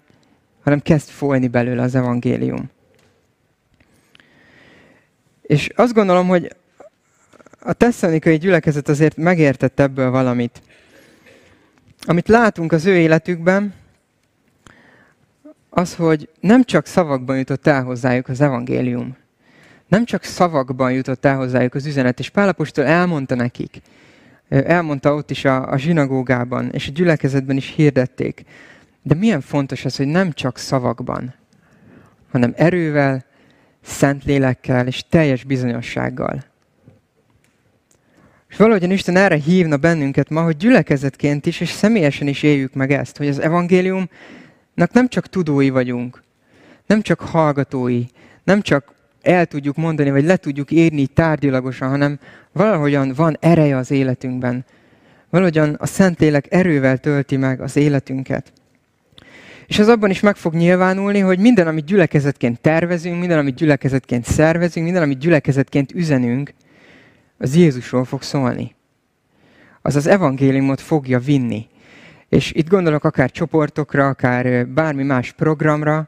hanem 0.64 0.80
kezd 0.80 1.10
folyni 1.10 1.48
belőle 1.48 1.82
az 1.82 1.96
evangélium. 1.96 2.70
És 5.42 5.70
azt 5.76 5.94
gondolom, 5.94 6.28
hogy 6.28 6.56
a 7.60 7.74
tesszanikai 7.74 8.38
gyülekezet 8.38 8.90
azért 8.90 9.18
megértett 9.18 9.80
ebből 9.80 10.10
valamit. 10.10 10.62
Amit 12.02 12.28
látunk 12.28 12.72
az 12.72 12.86
ő 12.86 12.98
életükben, 12.98 13.74
az, 15.78 15.96
hogy 15.96 16.30
nem 16.40 16.64
csak 16.64 16.86
szavakban 16.86 17.38
jutott 17.38 17.68
el 17.68 17.84
hozzájuk 17.84 18.28
az 18.28 18.42
evangélium, 18.42 19.18
nem 19.88 20.06
csak 20.06 20.24
szavakban 20.24 20.92
jutott 20.92 21.26
el 21.26 21.36
hozzájuk 21.36 21.74
az 21.76 21.86
üzenet, 21.86 22.20
és 22.20 22.30
Pálapostól 22.30 22.86
elmondta 22.86 23.36
nekik, 23.36 23.82
elmondta 24.50 25.14
ott 25.14 25.32
is 25.32 25.46
a, 25.46 25.72
a 25.72 25.78
zsinagógában, 25.78 26.70
és 26.70 26.88
a 26.88 26.92
gyülekezetben 26.92 27.56
is 27.56 27.74
hirdették. 27.76 28.44
De 29.02 29.16
milyen 29.16 29.42
fontos 29.42 29.86
az, 29.86 29.96
hogy 29.96 30.08
nem 30.08 30.32
csak 30.32 30.58
szavakban, 30.58 31.34
hanem 32.32 32.54
erővel, 32.56 33.26
szent 33.82 34.24
lélekkel 34.24 34.88
és 34.88 35.04
teljes 35.10 35.44
bizonyossággal. 35.44 36.44
És 38.50 38.56
valahogyan 38.58 38.92
Isten 38.92 39.16
erre 39.16 39.36
hívna 39.36 39.78
bennünket 39.78 40.30
ma, 40.30 40.44
hogy 40.44 40.58
gyülekezetként 40.58 41.46
is, 41.46 41.60
és 41.60 41.70
személyesen 41.70 42.28
is 42.28 42.44
éljük 42.44 42.74
meg 42.74 42.92
ezt, 42.92 43.18
hogy 43.18 43.28
az 43.28 43.40
evangéliumnak 43.40 44.10
nem 44.76 45.08
csak 45.08 45.28
tudói 45.28 45.70
vagyunk, 45.70 46.24
nem 46.86 47.02
csak 47.02 47.20
hallgatói, 47.20 48.04
nem 48.44 48.62
csak 48.62 48.94
el 49.22 49.46
tudjuk 49.46 49.76
mondani, 49.76 50.12
vagy 50.12 50.24
le 50.24 50.38
tudjuk 50.38 50.72
írni 50.72 51.08
tárgyilagosan, 51.08 51.90
hanem 51.90 52.20
valahogyan 52.52 53.14
van 53.16 53.38
ereje 53.40 53.78
az 53.78 53.92
életünkben. 53.92 54.66
Valahogyan 55.30 55.76
a 55.80 55.86
Szentlélek 55.86 56.54
erővel 56.54 56.98
tölti 56.98 57.38
meg 57.38 57.62
az 57.62 57.76
életünket. 57.76 58.54
És 59.68 59.80
az 59.80 59.88
abban 59.88 60.10
is 60.10 60.20
meg 60.20 60.36
fog 60.36 60.54
nyilvánulni, 60.54 61.20
hogy 61.20 61.40
minden, 61.40 61.68
amit 61.68 61.86
gyülekezetként 61.86 62.62
tervezünk, 62.62 63.20
minden, 63.20 63.38
amit 63.38 63.56
gyülekezetként 63.56 64.26
szervezünk, 64.26 64.86
minden, 64.86 65.04
amit 65.04 65.20
gyülekezetként 65.20 65.92
üzenünk, 65.92 66.54
az 67.38 67.56
Jézusról 67.56 68.06
fog 68.06 68.22
szólni. 68.22 68.76
Az 69.82 69.96
az 69.96 70.08
evangéliumot 70.08 70.82
fogja 70.82 71.20
vinni. 71.20 71.68
És 72.30 72.52
itt 72.52 72.70
gondolok 72.70 73.04
akár 73.04 73.32
csoportokra, 73.32 74.08
akár 74.08 74.68
bármi 74.68 75.04
más 75.04 75.32
programra, 75.32 76.08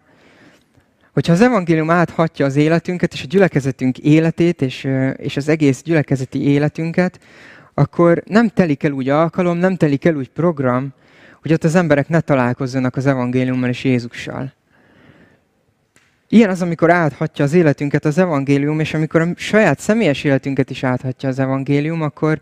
hogyha 1.14 1.34
az 1.34 1.42
evangélium 1.42 1.90
áthatja 1.90 2.46
az 2.46 2.56
életünket, 2.56 3.14
és 3.14 3.24
a 3.24 3.28
gyülekezetünk 3.28 3.98
életét, 3.98 4.62
és, 4.62 4.88
és 5.16 5.38
az 5.38 5.48
egész 5.48 5.82
gyülekezeti 5.82 6.44
életünket, 6.44 7.20
akkor 7.74 8.24
nem 8.26 8.48
telik 8.48 8.84
el 8.84 8.92
úgy 8.92 9.10
alkalom, 9.10 9.58
nem 9.58 9.76
telik 9.76 10.06
el 10.06 10.16
úgy 10.16 10.30
program, 10.30 10.94
hogy 11.42 11.54
ott 11.54 11.64
az 11.64 11.76
emberek 11.76 12.10
ne 12.10 12.20
találkozzanak 12.20 12.96
az 12.96 13.06
evangéliummal 13.06 13.70
és 13.70 13.84
Jézussal. 13.84 14.54
Ilyen 16.30 16.50
az, 16.50 16.62
amikor 16.62 16.92
áthatja 16.92 17.46
az 17.46 17.54
életünket 17.54 18.06
az 18.06 18.18
evangélium, 18.18 18.80
és 18.80 18.94
amikor 18.94 19.22
a 19.22 19.28
saját 19.36 19.80
személyes 19.80 20.24
életünket 20.24 20.70
is 20.70 20.84
áthatja 20.84 21.30
az 21.30 21.40
evangélium, 21.40 22.02
akkor, 22.02 22.40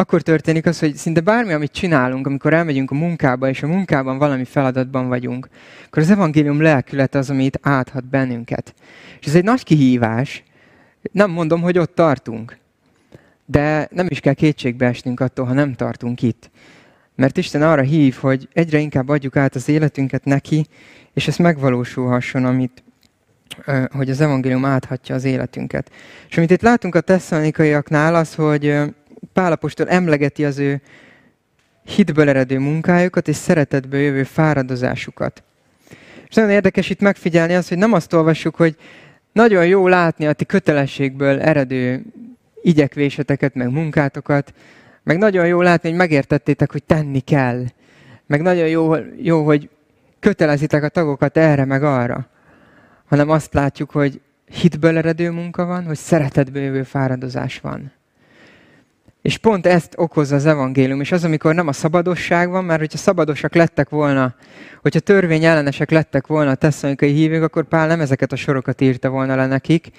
akkor 0.00 0.22
történik 0.22 0.66
az, 0.66 0.78
hogy 0.78 0.94
szinte 0.94 1.20
bármi, 1.20 1.52
amit 1.52 1.72
csinálunk, 1.72 2.26
amikor 2.26 2.54
elmegyünk 2.54 2.90
a 2.90 2.94
munkába, 2.94 3.48
és 3.48 3.62
a 3.62 3.66
munkában 3.66 4.18
valami 4.18 4.44
feladatban 4.44 5.08
vagyunk, 5.08 5.48
akkor 5.86 6.02
az 6.02 6.10
evangélium 6.10 6.62
lelkülete 6.62 7.18
az, 7.18 7.30
ami 7.30 7.44
itt 7.44 7.58
áthat 7.62 8.04
bennünket. 8.04 8.74
És 9.20 9.26
ez 9.26 9.34
egy 9.34 9.44
nagy 9.44 9.62
kihívás. 9.62 10.42
Nem 11.12 11.30
mondom, 11.30 11.60
hogy 11.60 11.78
ott 11.78 11.94
tartunk. 11.94 12.58
De 13.46 13.88
nem 13.90 14.06
is 14.08 14.20
kell 14.20 14.32
kétségbe 14.32 14.86
esnünk 14.86 15.20
attól, 15.20 15.46
ha 15.46 15.52
nem 15.52 15.74
tartunk 15.74 16.22
itt. 16.22 16.50
Mert 17.14 17.36
Isten 17.36 17.62
arra 17.62 17.82
hív, 17.82 18.14
hogy 18.14 18.48
egyre 18.52 18.78
inkább 18.78 19.08
adjuk 19.08 19.36
át 19.36 19.54
az 19.54 19.68
életünket 19.68 20.24
neki, 20.24 20.66
és 21.12 21.28
ez 21.28 21.36
megvalósulhasson, 21.36 22.44
amit, 22.44 22.82
hogy 23.90 24.10
az 24.10 24.20
evangélium 24.20 24.64
áthatja 24.64 25.14
az 25.14 25.24
életünket. 25.24 25.90
És 26.28 26.36
amit 26.36 26.50
itt 26.50 26.62
látunk 26.62 26.94
a 26.94 27.00
tesszalonikaiaknál 27.00 28.14
az, 28.14 28.34
hogy 28.34 28.78
Pálapostól 29.32 29.88
emlegeti 29.88 30.44
az 30.44 30.58
ő 30.58 30.80
hitből 31.84 32.28
eredő 32.28 32.58
munkájukat 32.58 33.28
és 33.28 33.36
szeretetből 33.36 34.00
jövő 34.00 34.22
fáradozásukat. 34.22 35.42
És 36.28 36.34
nagyon 36.34 36.50
érdekes 36.50 36.90
itt 36.90 37.00
megfigyelni 37.00 37.54
azt, 37.54 37.68
hogy 37.68 37.78
nem 37.78 37.92
azt 37.92 38.12
olvassuk, 38.12 38.56
hogy 38.56 38.76
nagyon 39.32 39.66
jó 39.66 39.88
látni 39.88 40.26
a 40.26 40.32
ti 40.32 40.44
kötelességből 40.44 41.40
eredő 41.40 42.04
igyekvéseteket, 42.62 43.54
meg 43.54 43.70
munkátokat, 43.70 44.54
meg 45.02 45.18
nagyon 45.18 45.46
jó 45.46 45.60
látni, 45.60 45.88
hogy 45.88 45.98
megértettétek, 45.98 46.72
hogy 46.72 46.82
tenni 46.82 47.20
kell. 47.20 47.64
Meg 48.26 48.42
nagyon 48.42 48.68
jó, 48.68 48.94
jó 49.16 49.44
hogy 49.44 49.68
kötelezitek 50.20 50.82
a 50.82 50.88
tagokat 50.88 51.36
erre, 51.36 51.64
meg 51.64 51.82
arra. 51.82 52.28
Hanem 53.04 53.30
azt 53.30 53.54
látjuk, 53.54 53.90
hogy 53.90 54.20
hitből 54.44 54.96
eredő 54.96 55.30
munka 55.30 55.64
van, 55.64 55.84
hogy 55.84 55.96
szeretetből 55.96 56.62
jövő 56.62 56.82
fáradozás 56.82 57.60
van. 57.60 57.92
És 59.22 59.38
pont 59.38 59.66
ezt 59.66 59.94
okozza 59.96 60.34
az 60.34 60.46
evangélium, 60.46 61.00
és 61.00 61.12
az, 61.12 61.24
amikor 61.24 61.54
nem 61.54 61.68
a 61.68 61.72
szabadosság 61.72 62.50
van, 62.50 62.64
mert 62.64 62.80
hogyha 62.80 62.98
szabadosak 62.98 63.54
lettek 63.54 63.88
volna, 63.88 64.34
hogyha 64.82 65.00
törvény 65.00 65.44
ellenesek 65.44 65.90
lettek 65.90 66.26
volna 66.26 66.50
a 66.50 66.54
tesszonikai 66.54 67.12
hívők, 67.12 67.42
akkor 67.42 67.64
Pál 67.64 67.86
nem 67.86 68.00
ezeket 68.00 68.32
a 68.32 68.36
sorokat 68.36 68.80
írta 68.80 69.08
volna 69.08 69.36
le 69.36 69.46
nekik. 69.46 69.90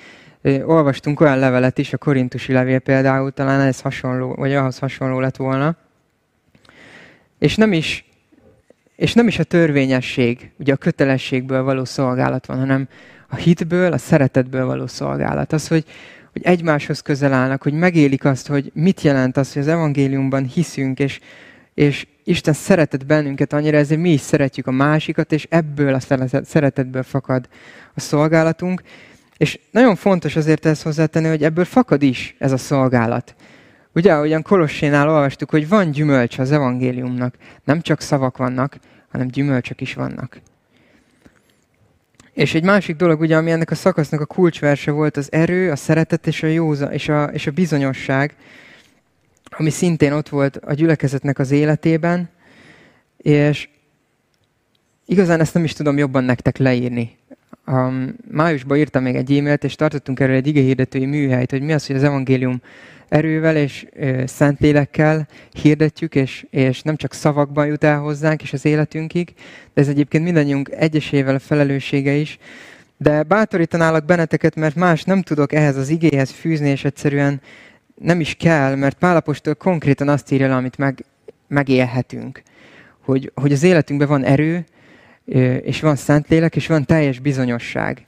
Olvastunk 0.66 1.20
olyan 1.20 1.40
levelet 1.40 1.78
is, 1.78 1.94
a 1.94 1.98
korintusi 1.98 2.54
levél 2.54 2.80
például, 2.80 3.32
talán 3.32 3.62
ez 3.62 3.82
hasonló, 3.82 4.34
vagy 4.34 4.54
ahhoz 4.54 4.80
hasonló 4.80 5.20
lett 5.20 5.36
volna. 5.36 5.76
És 7.40 7.56
nem 7.56 7.74
is, 7.74 8.06
és 8.96 9.14
nem 9.14 9.28
is 9.28 9.40
a 9.40 9.44
törvényesség, 9.44 10.52
ugye 10.58 10.74
a 10.74 10.78
kötelességből 10.78 11.64
való 11.64 11.86
szolgálat 11.86 12.46
van, 12.46 12.58
hanem 12.58 12.88
a 13.28 13.36
hitből, 13.36 13.94
a 13.94 13.98
szeretetből 13.98 14.66
való 14.66 14.88
szolgálat. 14.88 15.54
Az, 15.54 15.68
hogy, 15.68 15.86
hogy 16.34 16.44
egymáshoz 16.44 17.00
közel 17.00 17.34
állnak, 17.34 17.64
hogy 17.64 17.74
megélik 17.74 18.26
azt, 18.26 18.48
hogy 18.48 18.72
mit 18.74 19.02
jelent 19.02 19.38
az, 19.38 19.54
hogy 19.54 19.62
az 19.62 19.68
evangéliumban 19.68 20.46
hiszünk, 20.46 21.00
és, 21.00 21.20
és 21.74 22.08
Isten 22.24 22.54
szeretett 22.54 23.06
bennünket 23.06 23.54
annyira, 23.54 23.78
ezért 23.78 24.02
mi 24.02 24.12
is 24.12 24.22
szeretjük 24.22 24.68
a 24.68 24.72
másikat, 24.72 25.32
és 25.32 25.48
ebből 25.50 25.94
a 25.94 26.00
szeretetből 26.44 27.04
fakad 27.04 27.48
a 27.94 28.00
szolgálatunk. 28.00 28.82
És 29.38 29.60
nagyon 29.72 29.96
fontos 29.96 30.36
azért 30.36 30.66
ezt 30.66 30.84
hozzátenni, 30.84 31.28
hogy 31.28 31.44
ebből 31.44 31.66
fakad 31.66 32.02
is 32.02 32.36
ez 32.40 32.52
a 32.52 32.58
szolgálat. 32.58 33.36
Ugye, 33.94 34.14
ahogyan 34.14 34.42
Kolossénál 34.42 35.10
olvastuk, 35.10 35.50
hogy 35.50 35.68
van 35.68 35.92
gyümölcs 35.92 36.40
az 36.40 36.52
evangéliumnak. 36.52 37.36
Nem 37.64 37.82
csak 37.82 38.02
szavak 38.02 38.38
vannak, 38.38 38.78
hanem 39.12 39.28
gyümölcsök 39.28 39.82
is 39.82 39.94
vannak. 39.94 40.42
És 42.34 42.54
egy 42.54 42.64
másik 42.64 42.96
dolog, 42.96 43.20
ugye, 43.20 43.38
ami 43.38 43.52
ennek 43.52 43.72
a 43.72 43.76
szakasznak 43.76 44.22
a 44.22 44.26
kulcsverse 44.26 44.92
volt, 44.92 45.18
az 45.18 45.32
erő, 45.32 45.72
a 45.72 45.76
szeretet 45.76 46.28
és 46.28 46.44
a 46.44 46.48
józa, 46.48 46.94
és 46.94 47.10
a, 47.10 47.24
és 47.24 47.48
a 47.48 47.52
bizonyosság, 47.52 48.36
ami 49.50 49.70
szintén 49.70 50.12
ott 50.12 50.30
volt 50.30 50.56
a 50.56 50.74
gyülekezetnek 50.74 51.40
az 51.40 51.52
életében, 51.52 52.30
és 53.18 53.70
igazán 55.06 55.40
ezt 55.40 55.54
nem 55.54 55.64
is 55.64 55.74
tudom 55.74 55.98
jobban 55.98 56.24
nektek 56.24 56.58
leírni. 56.58 57.18
Um, 57.66 58.16
májusban 58.32 58.78
írtam 58.78 59.04
még 59.04 59.16
egy 59.16 59.38
e-mailt, 59.38 59.64
és 59.64 59.76
tartottunk 59.76 60.20
erről 60.20 60.36
egy 60.36 60.48
igehirdetői 60.48 61.06
műhelyt, 61.06 61.52
hogy 61.52 61.62
mi 61.62 61.74
az, 61.74 61.88
hogy 61.88 61.96
az 61.96 62.04
evangélium 62.04 62.62
erővel 63.12 63.58
és 63.58 63.86
ö, 63.94 64.24
szentlélekkel 64.26 65.28
hirdetjük, 65.62 66.16
és, 66.16 66.46
és 66.50 66.82
nem 66.82 66.96
csak 66.96 67.14
szavakban 67.14 67.68
jut 67.68 67.84
el 67.84 68.00
hozzánk 68.00 68.42
és 68.42 68.54
az 68.54 68.66
életünkig, 68.66 69.34
de 69.74 69.82
ez 69.82 69.88
egyébként 69.88 70.24
mindannyiunk 70.24 70.70
egyesével 70.72 71.36
a 71.36 71.40
felelőssége 71.40 72.12
is, 72.12 72.38
De 72.98 73.24
bátorítanálak 73.24 74.06
benneteket, 74.06 74.56
mert 74.56 74.76
más 74.76 75.04
nem 75.04 75.22
tudok 75.22 75.54
ehhez 75.54 75.78
az 75.78 75.90
igéhez 75.90 76.32
fűzni, 76.32 76.70
és 76.70 76.84
egyszerűen 76.84 77.42
nem 77.96 78.20
is 78.20 78.36
kell, 78.36 78.76
mert 78.76 78.98
Pálapostól 78.98 79.56
konkrétan 79.56 80.10
azt 80.10 80.32
írja 80.32 80.48
le, 80.48 80.56
amit 80.56 80.78
meg, 80.78 81.06
megélhetünk. 81.48 82.42
Hogy, 83.02 83.32
hogy 83.36 83.52
az 83.52 83.64
életünkben 83.64 84.08
van 84.08 84.24
erő, 84.24 84.66
és 85.62 85.82
van 85.82 85.96
Szentlélek, 85.96 86.56
és 86.56 86.68
van 86.68 86.86
teljes 86.86 87.20
bizonyosság. 87.20 88.04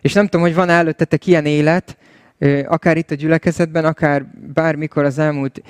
És 0.00 0.12
nem 0.12 0.24
tudom, 0.24 0.46
hogy 0.46 0.54
van 0.54 0.68
előttetek 0.68 1.26
ilyen 1.26 1.46
élet, 1.46 1.96
akár 2.66 2.96
itt 2.96 3.10
a 3.10 3.14
gyülekezetben, 3.14 3.84
akár 3.84 4.24
bármikor 4.54 5.04
az 5.04 5.18
elmúlt 5.18 5.62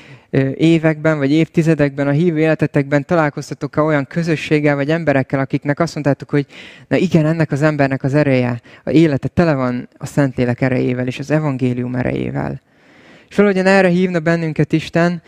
években 0.54 1.18
vagy 1.18 1.30
évtizedekben 1.30 2.06
a 2.06 2.11
hívő 2.11 2.38
életetekben 2.38 3.04
találkoztatok-e 3.04 3.80
olyan 3.80 4.06
közösséggel 4.06 4.74
vagy 4.74 4.90
emberekkel, 4.90 5.40
akiknek 5.40 5.80
azt 5.80 5.94
mondtátok, 5.94 6.30
hogy 6.30 6.46
na 6.88 6.96
igen, 6.96 7.26
ennek 7.26 7.52
az 7.52 7.62
embernek 7.62 8.02
az 8.02 8.14
ereje, 8.14 8.61
a 8.85 8.90
élete 8.90 9.28
tele 9.28 9.54
van 9.54 9.88
a 9.96 10.06
Szentlélek 10.06 10.61
erejével 10.61 11.06
és 11.06 11.18
az 11.18 11.30
evangélium 11.30 11.94
erejével. 11.94 12.61
És 13.28 13.37
valahogyan 13.37 13.66
erre 13.66 13.88
hívna 13.88 14.20
bennünket 14.20 14.72
Isten 14.72 15.22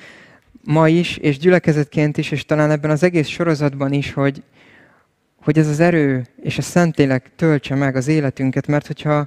ma 0.62 0.88
is, 0.88 1.16
és 1.16 1.38
gyülekezetként 1.38 2.18
is, 2.18 2.30
és 2.30 2.44
talán 2.44 2.70
ebben 2.70 2.90
az 2.90 3.02
egész 3.02 3.28
sorozatban 3.28 3.92
is, 3.92 4.12
hogy, 4.12 4.42
hogy 5.42 5.58
ez 5.58 5.68
az 5.68 5.80
erő 5.80 6.26
és 6.42 6.58
a 6.58 6.62
Szentlélek 6.62 7.30
töltse 7.36 7.74
meg 7.74 7.96
az 7.96 8.08
életünket, 8.08 8.66
mert 8.66 8.86
hogyha 8.86 9.26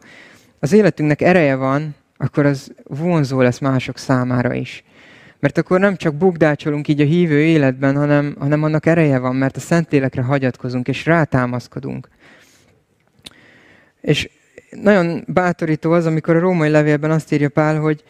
az 0.60 0.74
életünknek 0.74 1.22
ereje 1.22 1.56
van, 1.56 1.96
akkor 2.18 2.46
az 2.46 2.72
vonzó 2.84 3.42
lesz 3.42 3.60
mások 3.60 3.98
számára 3.98 4.54
is. 4.54 4.84
Mert 5.40 5.58
akkor 5.58 5.80
nem 5.80 5.96
csak 5.96 6.16
bukdácsolunk 6.16 6.88
így 6.88 7.02
a 7.02 7.06
hívő 7.06 7.42
életben, 7.42 7.96
hanem, 7.96 8.36
hanem 8.40 8.64
annak 8.64 8.86
ereje 8.86 9.20
van, 9.20 9.36
mert 9.36 9.56
a 9.56 9.60
Szentlélekre 9.60 10.22
hagyatkozunk, 10.22 10.88
és 10.88 11.06
rátámaszkodunk. 11.06 12.10
És 14.02 14.30
nagyon 14.70 15.24
bátorító 15.28 15.92
az, 15.92 16.06
amikor 16.06 16.36
a 16.36 16.40
római 16.40 16.70
levélben 16.70 17.12
azt 17.12 17.32
írja 17.32 17.50
Pál, 17.50 17.80
hogy, 17.80 18.04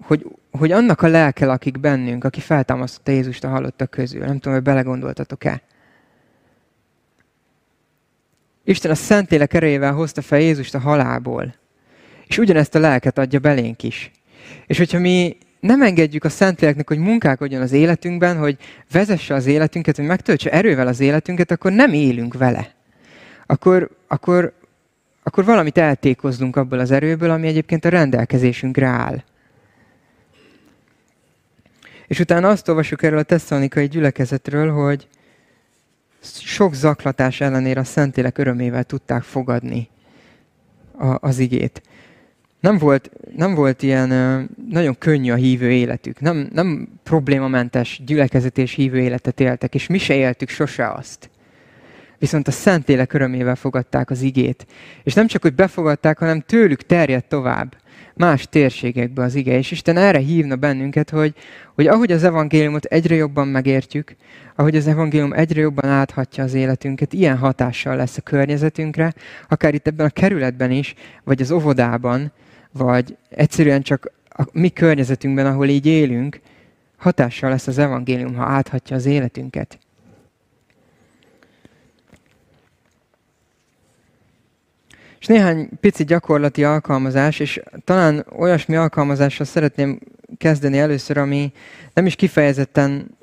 hogy, 0.00 0.26
hogy 0.50 0.72
annak 0.72 1.02
a 1.02 1.08
lelke 1.08 1.46
lakik 1.46 1.80
bennünk, 1.80 2.24
aki 2.24 2.40
feltámasztotta 2.40 3.10
Jézust 3.10 3.44
a 3.44 3.48
halottak 3.48 3.90
közül. 3.90 4.24
Nem 4.24 4.38
tudom, 4.38 4.52
hogy 4.52 4.62
belegondoltatok-e. 4.62 5.62
Isten 8.64 8.90
a 8.90 8.94
Szentlélek 8.94 9.54
erejével 9.54 9.92
hozta 9.92 10.22
fel 10.22 10.40
Jézust 10.40 10.74
a 10.74 10.78
halálból. 10.78 11.54
És 12.32 12.38
ugyanezt 12.38 12.74
a 12.74 12.78
lelket 12.78 13.18
adja 13.18 13.38
belénk 13.38 13.82
is. 13.82 14.10
És 14.66 14.78
hogyha 14.78 14.98
mi 14.98 15.36
nem 15.60 15.82
engedjük 15.82 16.24
a 16.24 16.28
Szentléleknek, 16.28 16.88
hogy 16.88 16.98
munkálkodjon 16.98 17.62
az 17.62 17.72
életünkben, 17.72 18.36
hogy 18.38 18.56
vezesse 18.90 19.34
az 19.34 19.46
életünket, 19.46 19.96
hogy 19.96 20.04
megtöltse 20.04 20.50
erővel 20.50 20.86
az 20.86 21.00
életünket, 21.00 21.50
akkor 21.50 21.72
nem 21.72 21.92
élünk 21.92 22.34
vele. 22.34 22.74
Akkor, 23.46 23.90
akkor, 24.06 24.52
akkor 25.22 25.44
valamit 25.44 25.78
eltékozlunk 25.78 26.56
abból 26.56 26.78
az 26.78 26.90
erőből, 26.90 27.30
ami 27.30 27.46
egyébként 27.46 27.84
a 27.84 27.88
rendelkezésünkre 27.88 28.86
áll. 28.86 29.22
És 32.06 32.20
utána 32.20 32.48
azt 32.48 32.68
olvasjuk 32.68 33.02
erről 33.02 33.18
a 33.18 33.22
tesszalonikai 33.22 33.88
gyülekezetről, 33.88 34.72
hogy 34.72 35.08
sok 36.22 36.74
zaklatás 36.74 37.40
ellenére 37.40 37.80
a 37.80 37.84
Szentlélek 37.84 38.38
örömével 38.38 38.84
tudták 38.84 39.22
fogadni 39.22 39.88
a, 40.98 41.26
az 41.26 41.38
igét. 41.38 41.82
Nem 42.62 42.78
volt, 42.78 43.10
nem 43.36 43.54
volt 43.54 43.82
ilyen 43.82 44.08
nagyon 44.70 44.98
könnyű 44.98 45.30
a 45.30 45.34
hívő 45.34 45.70
életük. 45.70 46.20
Nem, 46.20 46.48
nem 46.52 46.88
problémamentes 47.02 48.00
gyülekezet 48.06 48.56
hívő 48.56 48.98
életet 48.98 49.40
éltek, 49.40 49.74
és 49.74 49.86
mi 49.86 49.98
se 49.98 50.14
éltük 50.14 50.48
sose 50.48 50.88
azt. 50.88 51.30
Viszont 52.18 52.48
a 52.48 52.50
Szentlélek 52.50 53.12
örömével 53.12 53.54
fogadták 53.54 54.10
az 54.10 54.22
igét. 54.22 54.66
És 55.02 55.14
nem 55.14 55.26
csak, 55.26 55.42
hogy 55.42 55.54
befogadták, 55.54 56.18
hanem 56.18 56.40
tőlük 56.40 56.82
terjedt 56.82 57.28
tovább 57.28 57.76
más 58.14 58.46
térségekbe 58.50 59.22
az 59.22 59.34
ige. 59.34 59.58
És 59.58 59.70
Isten 59.70 59.96
erre 59.96 60.18
hívna 60.18 60.56
bennünket, 60.56 61.10
hogy, 61.10 61.34
hogy 61.74 61.86
ahogy 61.86 62.12
az 62.12 62.24
evangéliumot 62.24 62.84
egyre 62.84 63.14
jobban 63.14 63.48
megértjük, 63.48 64.16
ahogy 64.56 64.76
az 64.76 64.86
evangélium 64.86 65.32
egyre 65.32 65.60
jobban 65.60 65.90
áthatja 65.90 66.44
az 66.44 66.54
életünket, 66.54 67.12
ilyen 67.12 67.36
hatással 67.36 67.96
lesz 67.96 68.16
a 68.16 68.20
környezetünkre, 68.20 69.12
akár 69.48 69.74
itt 69.74 69.86
ebben 69.86 70.06
a 70.06 70.10
kerületben 70.10 70.70
is, 70.70 70.94
vagy 71.24 71.42
az 71.42 71.50
óvodában, 71.50 72.32
vagy 72.72 73.16
egyszerűen 73.28 73.82
csak 73.82 74.12
a 74.28 74.44
mi 74.52 74.68
környezetünkben, 74.68 75.46
ahol 75.46 75.68
így 75.68 75.86
élünk, 75.86 76.40
hatással 76.96 77.50
lesz 77.50 77.66
az 77.66 77.78
evangélium, 77.78 78.34
ha 78.34 78.44
áthatja 78.44 78.96
az 78.96 79.06
életünket. 79.06 79.78
És 85.20 85.26
néhány 85.26 85.68
pici 85.80 86.04
gyakorlati 86.04 86.64
alkalmazás, 86.64 87.38
és 87.38 87.62
talán 87.84 88.26
olyasmi 88.36 88.76
alkalmazással 88.76 89.46
szeretném 89.46 89.98
kezdeni 90.38 90.78
először, 90.78 91.16
ami 91.18 91.52
nem 91.94 92.06
is 92.06 92.14
kifejezetten 92.14 93.16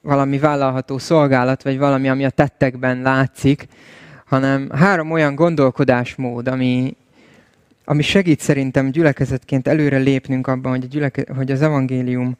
valami 0.00 0.38
vállalható 0.38 0.98
szolgálat, 0.98 1.62
vagy 1.62 1.78
valami, 1.78 2.08
ami 2.08 2.24
a 2.24 2.30
tettekben 2.30 3.02
látszik, 3.02 3.66
hanem 4.24 4.70
három 4.70 5.10
olyan 5.10 5.34
gondolkodásmód, 5.34 6.48
ami, 6.48 6.96
ami 7.90 8.02
segít 8.02 8.40
szerintem 8.40 8.90
gyülekezetként 8.90 9.68
előre 9.68 9.96
lépnünk 9.96 10.46
abban, 10.46 10.70
hogy, 10.70 10.84
a 10.84 10.86
gyüleke, 10.86 11.24
hogy 11.34 11.50
az 11.50 11.62
evangélium 11.62 12.36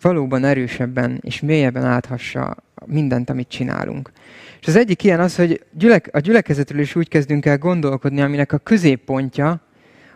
valóban 0.00 0.44
erősebben 0.44 1.18
és 1.20 1.40
mélyebben 1.40 1.84
áthassa 1.84 2.56
mindent, 2.86 3.30
amit 3.30 3.48
csinálunk. 3.48 4.12
És 4.60 4.66
az 4.66 4.76
egyik 4.76 5.04
ilyen 5.04 5.20
az, 5.20 5.36
hogy 5.36 5.64
gyülek, 5.72 6.08
a 6.12 6.18
gyülekezetről 6.18 6.80
is 6.80 6.94
úgy 6.94 7.08
kezdünk 7.08 7.46
el 7.46 7.58
gondolkodni, 7.58 8.20
aminek 8.20 8.52
a 8.52 8.58
középpontja 8.58 9.60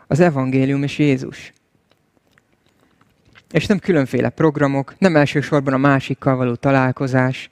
az 0.06 0.20
evangélium 0.20 0.82
és 0.82 0.98
Jézus. 0.98 1.52
És 3.50 3.66
nem 3.66 3.78
különféle 3.78 4.28
programok, 4.28 4.94
nem 4.98 5.16
elsősorban 5.16 5.74
a 5.74 5.78
másikkal 5.78 6.36
való 6.36 6.54
találkozás, 6.54 7.50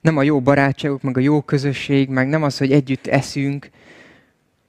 nem 0.00 0.16
a 0.16 0.22
jó 0.22 0.40
barátságok, 0.40 1.02
meg 1.02 1.16
a 1.16 1.20
jó 1.20 1.40
közösség, 1.40 2.08
meg 2.08 2.28
nem 2.28 2.42
az, 2.42 2.58
hogy 2.58 2.72
együtt 2.72 3.06
eszünk, 3.06 3.70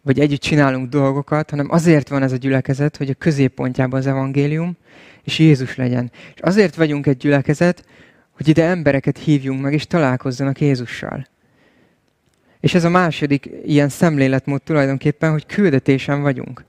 vagy 0.05 0.19
együtt 0.19 0.41
csinálunk 0.41 0.89
dolgokat, 0.89 1.49
hanem 1.49 1.67
azért 1.69 2.09
van 2.09 2.23
ez 2.23 2.31
a 2.31 2.35
gyülekezet, 2.35 2.97
hogy 2.97 3.09
a 3.09 3.13
középpontjában 3.13 3.99
az 3.99 4.07
evangélium, 4.07 4.77
és 5.23 5.39
Jézus 5.39 5.75
legyen. 5.75 6.11
És 6.35 6.41
azért 6.41 6.75
vagyunk 6.75 7.07
egy 7.07 7.17
gyülekezet, 7.17 7.85
hogy 8.31 8.47
ide 8.47 8.63
embereket 8.63 9.17
hívjunk 9.17 9.61
meg, 9.61 9.73
és 9.73 9.87
találkozzanak 9.87 10.61
Jézussal. 10.61 11.27
És 12.59 12.73
ez 12.73 12.83
a 12.83 12.89
második 12.89 13.49
ilyen 13.65 13.89
szemléletmód 13.89 14.61
tulajdonképpen, 14.61 15.31
hogy 15.31 15.45
küldetésen 15.45 16.21
vagyunk. 16.21 16.63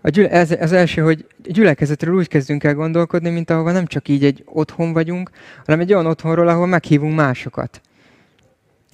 A 0.00 0.08
gyüle, 0.08 0.30
ez, 0.30 0.50
az 0.60 0.72
első, 0.72 1.02
hogy 1.02 1.26
gyülekezetről 1.42 2.14
úgy 2.14 2.28
kezdünk 2.28 2.64
el 2.64 2.74
gondolkodni, 2.74 3.30
mint 3.30 3.50
ahova 3.50 3.72
nem 3.72 3.86
csak 3.86 4.08
így 4.08 4.24
egy 4.24 4.42
otthon 4.46 4.92
vagyunk, 4.92 5.30
hanem 5.64 5.80
egy 5.80 5.92
olyan 5.92 6.06
otthonról, 6.06 6.48
ahol 6.48 6.66
meghívunk 6.66 7.14
másokat. 7.14 7.80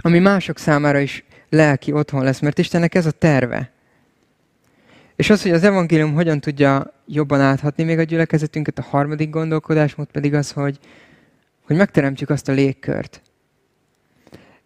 Ami 0.03 0.19
mások 0.19 0.59
számára 0.59 0.99
is 0.99 1.25
lelki 1.49 1.93
otthon 1.93 2.23
lesz, 2.25 2.41
mert 2.41 2.59
Istennek 2.59 2.95
ez 2.95 3.07
a 3.07 3.11
terve. 3.11 3.73
És 5.17 5.31
az, 5.31 5.43
hogy 5.43 5.51
az 5.51 5.65
evangélium 5.65 6.15
hogyan 6.15 6.41
tudja 6.41 6.93
jobban 7.07 7.41
áthatni 7.41 7.85
még 7.85 7.99
a 7.99 8.03
gyülekezetünket, 8.03 8.79
a 8.79 8.83
harmadik 8.83 9.31
gondolkodásmód 9.31 10.07
pedig 10.07 10.35
az, 10.35 10.53
hogy, 10.53 10.79
hogy 11.67 11.77
megteremtjük 11.77 12.31
azt 12.31 12.49
a 12.49 12.53
légkört. 12.53 13.23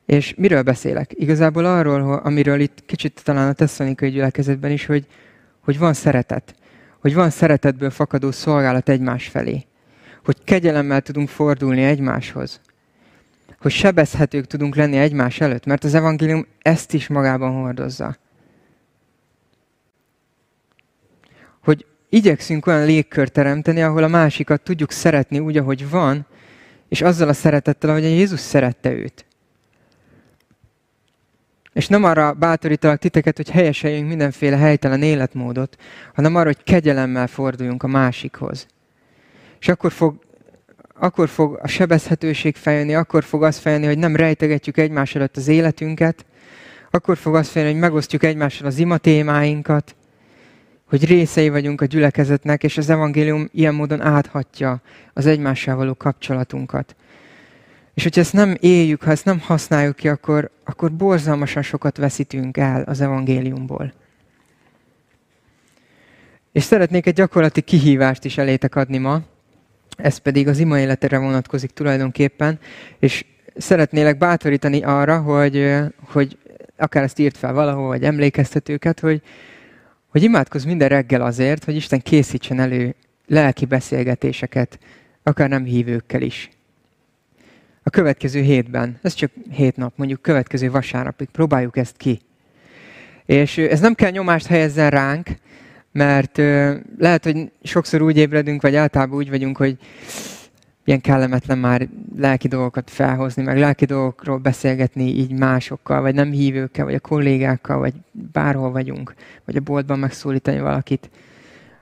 És 0.06 0.34
miről 0.36 0.62
beszélek? 0.62 1.10
Igazából 1.14 1.64
arról, 1.64 2.12
amiről 2.12 2.60
itt 2.60 2.82
kicsit 2.86 3.20
talán 3.24 3.48
a 3.48 3.52
tesszonikai 3.52 4.10
gyülekezetben 4.10 4.70
is, 4.70 4.86
hogy, 4.86 5.06
hogy 5.60 5.78
van 5.78 5.92
szeretet. 5.92 6.54
Hogy 6.98 7.14
van 7.14 7.30
szeretetből 7.30 7.90
fakadó 7.90 8.30
szolgálat 8.30 8.88
egymás 8.88 9.26
felé. 9.28 9.66
Hogy 10.24 10.36
kegyelemmel 10.44 11.00
tudunk 11.00 11.28
fordulni 11.28 11.82
egymáshoz. 11.82 12.60
Hogy 13.60 13.70
sebezhetők 13.70 14.46
tudunk 14.46 14.74
lenni 14.74 14.96
egymás 14.96 15.40
előtt, 15.40 15.66
mert 15.66 15.84
az 15.84 15.94
evangélium 15.94 16.46
ezt 16.62 16.92
is 16.92 17.08
magában 17.08 17.52
hordozza. 17.52 18.16
Hogy 21.62 21.86
igyekszünk 22.08 22.66
olyan 22.66 22.84
légkört 22.84 23.32
teremteni, 23.32 23.82
ahol 23.82 24.02
a 24.02 24.08
másikat 24.08 24.62
tudjuk 24.62 24.90
szeretni 24.90 25.38
úgy, 25.38 25.56
ahogy 25.56 25.90
van, 25.90 26.26
és 26.88 27.02
azzal 27.02 27.28
a 27.28 27.32
szeretettel, 27.32 27.90
ahogy 27.90 28.02
Jézus 28.02 28.40
szerette 28.40 28.92
őt. 28.92 29.26
És 31.72 31.88
nem 31.88 32.04
arra 32.04 32.32
bátorítalak 32.32 32.98
titeket, 32.98 33.36
hogy 33.36 33.50
helyeseljünk 33.50 34.08
mindenféle 34.08 34.56
helytelen 34.56 35.02
életmódot, 35.02 35.76
hanem 36.14 36.34
arra, 36.34 36.46
hogy 36.46 36.62
kegyelemmel 36.62 37.26
forduljunk 37.26 37.82
a 37.82 37.86
másikhoz. 37.86 38.66
És 39.60 39.68
akkor 39.68 39.92
fog, 39.92 40.18
akkor 40.98 41.28
fog 41.28 41.58
a 41.62 41.68
sebezhetőség 41.68 42.56
feljönni, 42.56 42.94
akkor 42.94 43.24
fog 43.24 43.42
az 43.42 43.58
feljönni, 43.58 43.86
hogy 43.86 43.98
nem 43.98 44.16
rejtegetjük 44.16 44.76
egymás 44.76 45.14
előtt 45.14 45.36
az 45.36 45.48
életünket, 45.48 46.26
akkor 46.90 47.16
fog 47.16 47.34
az 47.34 47.48
feljönni, 47.48 47.74
hogy 47.74 47.82
megosztjuk 47.82 48.22
egymással 48.22 48.66
az 48.66 48.78
ima 48.78 48.96
témáinkat, 48.96 49.96
hogy 50.88 51.04
részei 51.04 51.48
vagyunk 51.48 51.80
a 51.80 51.84
gyülekezetnek, 51.84 52.62
és 52.62 52.78
az 52.78 52.90
evangélium 52.90 53.48
ilyen 53.52 53.74
módon 53.74 54.00
áthatja 54.00 54.80
az 55.12 55.26
egymással 55.26 55.76
való 55.76 55.94
kapcsolatunkat. 55.94 56.96
És 57.94 58.02
hogyha 58.02 58.20
ezt 58.20 58.32
nem 58.32 58.56
éljük, 58.60 59.02
ha 59.02 59.10
ezt 59.10 59.24
nem 59.24 59.40
használjuk 59.40 59.96
ki, 59.96 60.08
akkor, 60.08 60.50
akkor 60.64 60.92
borzalmasan 60.92 61.62
sokat 61.62 61.96
veszítünk 61.96 62.56
el 62.56 62.82
az 62.82 63.00
evangéliumból. 63.00 63.92
És 66.52 66.62
szeretnék 66.62 67.06
egy 67.06 67.14
gyakorlati 67.14 67.60
kihívást 67.60 68.24
is 68.24 68.38
elétek 68.38 68.74
adni 68.74 68.98
ma, 68.98 69.22
ez 69.98 70.16
pedig 70.16 70.48
az 70.48 70.58
ima 70.58 70.78
életére 70.78 71.18
vonatkozik 71.18 71.70
tulajdonképpen, 71.70 72.58
és 72.98 73.24
szeretnélek 73.56 74.18
bátorítani 74.18 74.82
arra, 74.82 75.20
hogy, 75.20 75.70
hogy 76.00 76.38
akár 76.76 77.02
ezt 77.02 77.18
írt 77.18 77.36
fel 77.36 77.52
valahol, 77.52 77.86
vagy 77.86 78.04
emlékeztetőket, 78.04 79.00
hogy, 79.00 79.22
hogy 80.08 80.22
imádkozz 80.22 80.64
minden 80.64 80.88
reggel 80.88 81.22
azért, 81.22 81.64
hogy 81.64 81.76
Isten 81.76 82.00
készítsen 82.00 82.60
elő 82.60 82.94
lelki 83.26 83.64
beszélgetéseket, 83.64 84.78
akár 85.22 85.48
nem 85.48 85.64
hívőkkel 85.64 86.22
is. 86.22 86.48
A 87.82 87.90
következő 87.90 88.40
hétben, 88.40 88.98
ez 89.02 89.14
csak 89.14 89.30
hét 89.50 89.76
nap, 89.76 89.92
mondjuk 89.96 90.22
következő 90.22 90.70
vasárnapig, 90.70 91.28
próbáljuk 91.28 91.76
ezt 91.76 91.96
ki. 91.96 92.20
És 93.26 93.58
ez 93.58 93.80
nem 93.80 93.94
kell 93.94 94.10
nyomást 94.10 94.46
helyezzen 94.46 94.90
ránk, 94.90 95.28
mert 95.92 96.36
lehet, 96.98 97.24
hogy 97.24 97.52
sokszor 97.62 98.02
úgy 98.02 98.16
ébredünk, 98.16 98.62
vagy 98.62 98.74
általában 98.74 99.16
úgy 99.16 99.30
vagyunk, 99.30 99.56
hogy 99.56 99.76
ilyen 100.84 101.00
kellemetlen 101.00 101.58
már 101.58 101.88
lelki 102.16 102.48
dolgokat 102.48 102.90
felhozni, 102.90 103.42
meg 103.42 103.58
lelki 103.58 103.84
dolgokról 103.84 104.38
beszélgetni 104.38 105.04
így 105.04 105.38
másokkal, 105.38 106.00
vagy 106.00 106.14
nem 106.14 106.30
hívőkkel, 106.30 106.84
vagy 106.84 106.94
a 106.94 107.00
kollégákkal, 107.00 107.78
vagy 107.78 107.94
bárhol 108.10 108.70
vagyunk, 108.70 109.14
vagy 109.44 109.56
a 109.56 109.60
boltban 109.60 109.98
megszólítani 109.98 110.60
valakit. 110.60 111.10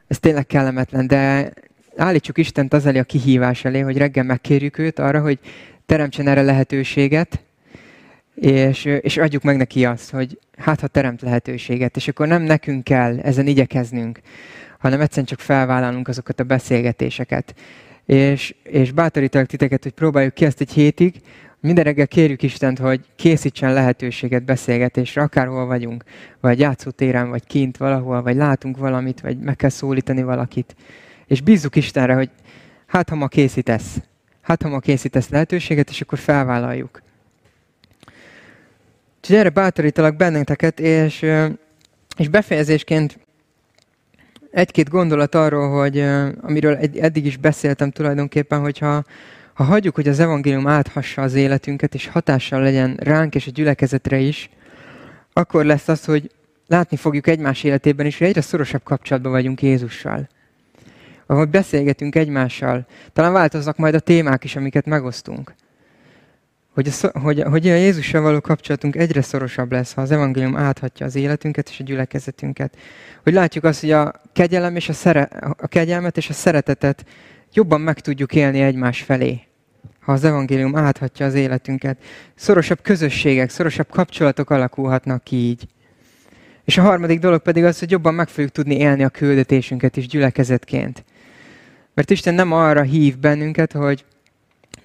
Ez 0.07 0.19
tényleg 0.19 0.47
kellemetlen, 0.47 1.07
de 1.07 1.53
állítsuk 1.97 2.39
Istent 2.39 2.73
az 2.73 2.87
elé 2.87 2.99
a 2.99 3.05
kihívás 3.05 3.65
elé, 3.65 3.81
hogy 3.81 3.97
reggel 3.97 4.25
megkérjük 4.25 4.79
őt 4.79 4.99
arra, 4.99 5.21
hogy 5.21 5.39
teremtsen 5.87 6.29
erre 6.29 6.43
lehetőséget, 6.43 7.45
és, 8.37 8.85
és 8.85 9.17
adjuk 9.17 9.43
meg 9.43 9.57
neki 9.57 9.85
azt, 9.85 10.11
hogy 10.11 10.39
hát 10.57 10.81
ha 10.81 10.87
teremt 10.87 11.23
lehetőséget, 11.23 11.97
és 11.97 12.09
akkor 12.09 12.27
nem 12.27 12.43
nekünk 12.43 12.85
kell 12.85 13.19
ezen 13.19 13.47
igyekeznünk, 13.47 14.21
hanem 14.79 15.01
egyszerűen 15.01 15.27
csak 15.27 15.41
felvállalunk 15.41 16.09
azokat 16.09 16.41
a 16.41 16.45
beszélgetéseket. 16.45 17.55
És, 18.05 18.55
és 18.63 18.93
bátorítalak 18.93 19.47
titeket, 19.47 19.83
hogy 19.83 19.93
próbáljuk 19.93 20.35
ki 20.35 20.45
ezt 20.45 20.61
egy 20.61 20.73
hétig, 20.73 21.21
minden 21.61 21.85
reggel 21.85 22.07
kérjük 22.09 22.43
Istent, 22.43 22.79
hogy 22.79 23.01
készítsen 23.17 23.73
lehetőséget 23.73 24.45
beszélgetésre, 24.45 25.23
akárhol 25.23 25.67
vagyunk, 25.67 26.05
vagy 26.41 26.59
játszótéren, 26.59 27.29
vagy 27.29 27.47
kint 27.47 27.77
valahol, 27.77 28.23
vagy 28.23 28.37
látunk 28.37 28.77
valamit, 28.77 29.21
vagy 29.21 29.39
meg 29.39 29.57
kell 29.57 29.71
szólítani 29.71 30.23
valakit. 30.23 30.77
És 31.27 31.41
bízzuk 31.41 31.77
Istenre, 31.77 32.15
hogy 32.15 32.31
hát 32.87 33.09
ha 33.09 33.17
ma 33.17 33.29
készítesz, 33.29 33.97
hát 34.41 34.63
ha 34.63 34.69
ma 34.69 34.79
készítesz 34.79 35.29
lehetőséget, 35.29 35.91
és 35.91 36.01
akkor 36.01 36.19
felvállaljuk. 36.19 37.03
Úgyhogy 39.27 39.41
erre 39.41 39.51
bátorítalak 39.51 40.17
benneteket, 40.17 40.81
és, 40.81 41.27
és 42.17 42.29
befejezésként 42.29 43.19
egy-két 44.51 44.89
gondolat 44.89 45.35
arról, 45.35 45.81
hogy 45.81 45.99
amiről 46.41 46.79
eddig 47.01 47.27
is 47.27 47.37
beszéltem 47.37 47.91
tulajdonképpen, 47.91 48.61
hogyha 48.61 49.05
ha 49.55 49.65
hagyjuk, 49.65 49.95
hogy 49.95 50.09
az 50.09 50.21
evangélium 50.21 50.67
áthassa 50.67 51.23
az 51.23 51.35
életünket, 51.35 51.95
és 51.95 52.09
hatással 52.09 52.63
legyen 52.63 52.97
ránk 53.01 53.35
és 53.35 53.47
a 53.47 53.51
gyülekezetre 53.51 54.19
is, 54.19 54.51
akkor 55.33 55.65
lesz 55.65 55.89
az, 55.89 56.05
hogy 56.05 56.31
látni 56.67 56.97
fogjuk 56.97 57.27
egymás 57.27 57.65
életében 57.65 58.07
is, 58.07 58.19
hogy 58.19 58.27
egyre 58.27 58.41
szorosabb 58.41 58.83
kapcsolatban 58.83 59.33
vagyunk 59.33 59.63
Jézussal. 59.63 60.29
Ahogy 61.27 61.49
beszélgetünk 61.49 62.15
egymással, 62.15 62.87
talán 63.13 63.33
változnak 63.33 63.77
majd 63.77 63.95
a 63.95 64.01
témák 64.01 64.45
is, 64.45 64.57
amiket 64.57 64.87
megosztunk 64.87 65.55
hogy 66.77 66.89
a, 67.03 67.19
hogy, 67.19 67.43
hogy 67.43 67.69
a 67.69 67.75
Jézussal 67.75 68.21
való 68.21 68.41
kapcsolatunk 68.41 68.97
egyre 68.97 69.23
szorosabb 69.23 69.73
lesz, 69.73 69.93
ha 69.93 70.01
az 70.01 70.11
evangélium 70.11 70.57
áthatja 70.57 71.07
az 71.07 71.15
életünket 71.15 71.69
és 71.69 71.81
a 71.81 71.85
gyülekezetünket. 71.85 72.77
Hogy 73.23 73.33
látjuk 73.33 73.65
azt, 73.65 73.81
hogy 73.81 73.91
a, 73.91 74.13
kegyelem 74.33 74.77
és 74.77 74.89
a, 74.89 74.93
szere, 74.93 75.23
a 75.57 75.67
kegyelmet 75.67 76.17
és 76.17 76.29
a 76.29 76.33
szeretetet 76.33 77.05
jobban 77.53 77.81
meg 77.81 78.01
tudjuk 78.01 78.35
élni 78.35 78.61
egymás 78.61 79.03
felé, 79.03 79.41
ha 80.01 80.13
az 80.13 80.25
evangélium 80.25 80.77
áthatja 80.77 81.27
az 81.27 81.35
életünket. 81.35 81.99
Szorosabb 82.35 82.83
közösségek, 82.83 83.51
szorosabb 83.51 83.91
kapcsolatok 83.91 84.51
alakulhatnak 84.51 85.25
ki 85.25 85.37
így. 85.37 85.67
És 86.65 86.79
a 86.79 86.83
harmadik 86.83 87.19
dolog 87.19 87.43
pedig 87.43 87.65
az, 87.65 87.79
hogy 87.79 87.91
jobban 87.91 88.15
meg 88.15 88.29
fogjuk 88.29 88.53
tudni 88.53 88.77
élni 88.77 89.05
a 89.05 89.09
küldetésünket 89.09 89.97
is 89.97 90.07
gyülekezetként. 90.07 91.05
Mert 91.95 92.11
Isten 92.11 92.35
nem 92.35 92.53
arra 92.53 92.83
hív 92.83 93.19
bennünket, 93.19 93.73
hogy 93.73 94.05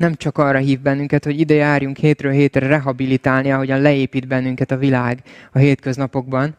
nem 0.01 0.15
csak 0.15 0.37
arra 0.37 0.57
hív 0.57 0.79
bennünket, 0.79 1.23
hogy 1.23 1.39
ide 1.39 1.53
járjunk 1.53 1.97
hétről 1.97 2.31
hétre 2.31 2.67
rehabilitálni, 2.67 3.51
ahogyan 3.51 3.81
leépít 3.81 4.27
bennünket 4.27 4.71
a 4.71 4.77
világ 4.77 5.19
a 5.51 5.57
hétköznapokban. 5.57 6.55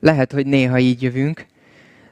Lehet, 0.00 0.32
hogy 0.32 0.46
néha 0.46 0.78
így 0.78 1.02
jövünk, 1.02 1.46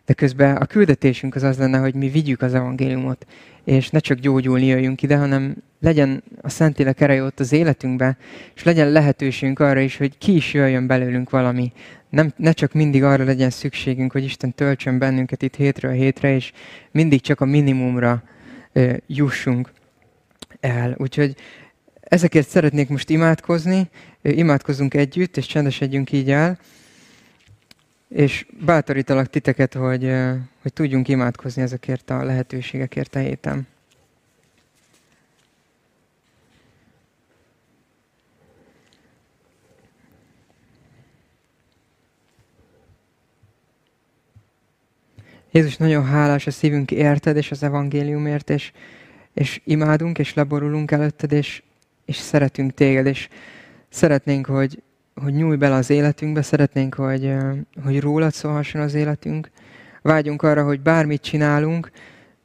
de 0.06 0.12
közben 0.12 0.56
a 0.56 0.66
küldetésünk 0.66 1.34
az 1.34 1.42
az 1.42 1.58
lenne, 1.58 1.78
hogy 1.78 1.94
mi 1.94 2.08
vigyük 2.08 2.42
az 2.42 2.54
evangéliumot, 2.54 3.26
és 3.64 3.90
ne 3.90 3.98
csak 3.98 4.18
gyógyulni 4.18 4.66
jöjjünk 4.66 5.02
ide, 5.02 5.16
hanem 5.16 5.56
legyen 5.80 6.22
a 6.42 6.48
Szentlélek 6.48 7.00
ereje 7.00 7.22
ott 7.22 7.40
az 7.40 7.52
életünkben, 7.52 8.16
és 8.54 8.62
legyen 8.62 8.90
lehetőségünk 8.90 9.58
arra 9.58 9.80
is, 9.80 9.96
hogy 9.96 10.18
ki 10.18 10.34
is 10.34 10.54
jöjjön 10.54 10.86
belőlünk 10.86 11.30
valami. 11.30 11.72
Nem, 12.08 12.32
ne 12.36 12.52
csak 12.52 12.72
mindig 12.72 13.02
arra 13.02 13.24
legyen 13.24 13.50
szükségünk, 13.50 14.12
hogy 14.12 14.24
Isten 14.24 14.54
töltsön 14.54 14.98
bennünket 14.98 15.42
itt 15.42 15.56
hétről 15.56 15.92
hétre, 15.92 16.34
és 16.34 16.52
mindig 16.90 17.20
csak 17.20 17.40
a 17.40 17.44
minimumra 17.44 18.22
ö, 18.72 18.92
jussunk 19.06 19.70
el. 20.64 20.94
Úgyhogy 20.98 21.36
ezekért 22.00 22.48
szeretnék 22.48 22.88
most 22.88 23.10
imádkozni, 23.10 23.88
imádkozunk 24.22 24.94
együtt, 24.94 25.36
és 25.36 25.46
csendesedjünk 25.46 26.12
így 26.12 26.30
el, 26.30 26.58
és 28.08 28.46
bátorítalak 28.64 29.26
titeket, 29.26 29.74
hogy, 29.74 30.12
hogy 30.62 30.72
tudjunk 30.72 31.08
imádkozni 31.08 31.62
ezekért 31.62 32.10
a 32.10 32.24
lehetőségekért 32.24 33.14
a 33.14 33.18
héten. 33.18 33.66
Jézus, 45.50 45.76
nagyon 45.76 46.04
hálás 46.04 46.46
a 46.46 46.50
szívünk 46.50 46.90
érted, 46.90 47.36
és 47.36 47.50
az 47.50 47.62
evangéliumért, 47.62 48.50
és 48.50 48.72
és 49.34 49.60
imádunk, 49.64 50.18
és 50.18 50.34
leborulunk 50.34 50.90
előtted, 50.90 51.32
és, 51.32 51.62
és 52.04 52.16
szeretünk 52.16 52.74
téged, 52.74 53.06
és 53.06 53.28
szeretnénk, 53.88 54.46
hogy, 54.46 54.82
hogy 55.14 55.32
nyújj 55.34 55.56
bele 55.56 55.74
az 55.74 55.90
életünkbe, 55.90 56.42
szeretnénk, 56.42 56.94
hogy, 56.94 57.34
hogy 57.84 58.00
rólad 58.00 58.32
szólhasson 58.32 58.80
az 58.80 58.94
életünk. 58.94 59.50
Vágyunk 60.02 60.42
arra, 60.42 60.64
hogy 60.64 60.80
bármit 60.80 61.22
csinálunk, 61.22 61.90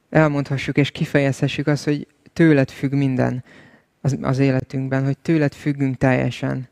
elmondhassuk 0.10 0.78
és 0.78 0.92
kifejezhessük 0.92 1.68
azt, 1.68 1.84
hogy 1.84 2.08
tőled 2.34 2.70
függ 2.70 2.94
minden 2.94 3.44
az, 4.02 4.18
az 4.22 4.40
életünkben, 4.40 5.06
hogy 5.06 5.18
tőled 5.18 5.54
függünk 5.54 5.98
teljesen. 5.98 6.68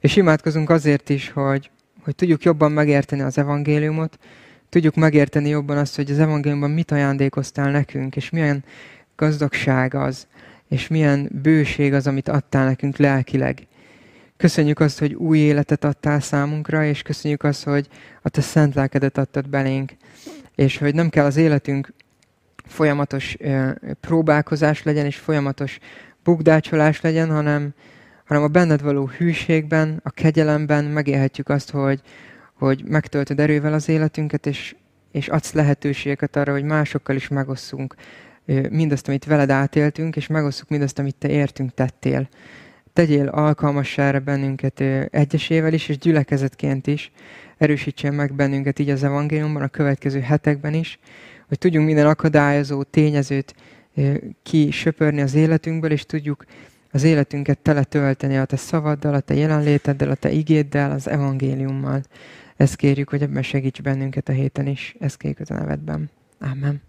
És 0.00 0.16
imádkozunk 0.16 0.70
azért 0.70 1.08
is, 1.08 1.30
hogy, 1.30 1.70
hogy 2.02 2.14
tudjuk 2.14 2.42
jobban 2.42 2.72
megérteni 2.72 3.22
az 3.22 3.38
evangéliumot, 3.38 4.18
tudjuk 4.68 4.94
megérteni 4.94 5.48
jobban 5.48 5.76
azt, 5.76 5.96
hogy 5.96 6.10
az 6.10 6.18
evangéliumban 6.18 6.70
mit 6.70 6.90
ajándékoztál 6.90 7.70
nekünk, 7.70 8.16
és 8.16 8.30
milyen 8.30 8.64
gazdagság 9.16 9.94
az, 9.94 10.26
és 10.68 10.88
milyen 10.88 11.30
bőség 11.42 11.92
az, 11.92 12.06
amit 12.06 12.28
adtál 12.28 12.64
nekünk 12.64 12.96
lelkileg. 12.96 13.66
Köszönjük 14.36 14.80
azt, 14.80 14.98
hogy 14.98 15.14
új 15.14 15.38
életet 15.38 15.84
adtál 15.84 16.20
számunkra, 16.20 16.84
és 16.84 17.02
köszönjük 17.02 17.42
azt, 17.42 17.64
hogy 17.64 17.88
a 18.22 18.28
te 18.28 18.40
szent 18.40 18.74
lelkedet 18.74 19.18
adtad 19.18 19.48
belénk, 19.48 19.92
és 20.54 20.78
hogy 20.78 20.94
nem 20.94 21.08
kell 21.08 21.24
az 21.24 21.36
életünk 21.36 21.92
folyamatos 22.64 23.36
próbálkozás 24.00 24.82
legyen, 24.82 25.06
és 25.06 25.16
folyamatos 25.16 25.78
bukdácsolás 26.24 27.00
legyen, 27.00 27.30
hanem, 27.30 27.74
hanem 28.24 28.42
a 28.42 28.48
benned 28.48 28.82
való 28.82 29.06
hűségben, 29.06 30.00
a 30.02 30.10
kegyelemben 30.10 30.84
megélhetjük 30.84 31.48
azt, 31.48 31.70
hogy, 31.70 32.00
hogy 32.54 32.84
megtöltöd 32.84 33.40
erővel 33.40 33.72
az 33.72 33.88
életünket, 33.88 34.46
és, 34.46 34.76
és 35.12 35.28
adsz 35.28 35.52
lehetőségeket 35.52 36.36
arra, 36.36 36.52
hogy 36.52 36.64
másokkal 36.64 37.16
is 37.16 37.28
megosszunk 37.28 37.94
mindazt, 38.70 39.08
amit 39.08 39.24
veled 39.24 39.50
átéltünk, 39.50 40.16
és 40.16 40.26
megosszuk 40.26 40.68
mindazt, 40.68 40.98
amit 40.98 41.14
te 41.14 41.28
értünk 41.28 41.74
tettél. 41.74 42.28
Tegyél 42.92 43.28
alkalmassá 43.28 44.02
erre 44.02 44.18
bennünket 44.18 44.80
egyesével 45.10 45.72
is, 45.72 45.88
és 45.88 45.98
gyülekezetként 45.98 46.86
is. 46.86 47.12
Erősítsen 47.58 48.14
meg 48.14 48.34
bennünket 48.34 48.78
így 48.78 48.90
az 48.90 49.04
evangéliumban 49.04 49.62
a 49.62 49.68
következő 49.68 50.20
hetekben 50.20 50.74
is, 50.74 50.98
hogy 51.48 51.58
tudjunk 51.58 51.86
minden 51.86 52.06
akadályozó 52.06 52.82
tényezőt 52.82 53.54
kisöpörni 54.42 55.20
az 55.20 55.34
életünkből, 55.34 55.90
és 55.90 56.06
tudjuk 56.06 56.44
az 56.90 57.02
életünket 57.02 57.58
tele 57.58 57.84
tölteni 57.84 58.36
a 58.36 58.44
te 58.44 58.56
szavaddal, 58.56 59.14
a 59.14 59.20
te 59.20 59.34
jelenléteddel, 59.34 60.10
a 60.10 60.14
te 60.14 60.30
igéddel, 60.30 60.90
az 60.90 61.08
evangéliummal. 61.08 62.02
Ezt 62.56 62.76
kérjük, 62.76 63.08
hogy 63.08 63.22
ebben 63.22 63.42
segíts 63.42 63.82
bennünket 63.82 64.28
a 64.28 64.32
héten 64.32 64.66
is. 64.66 64.96
Ezt 64.98 65.16
kérjük 65.16 65.50
a 65.50 65.54
nevedben. 65.54 66.10
Amen. 66.40 66.82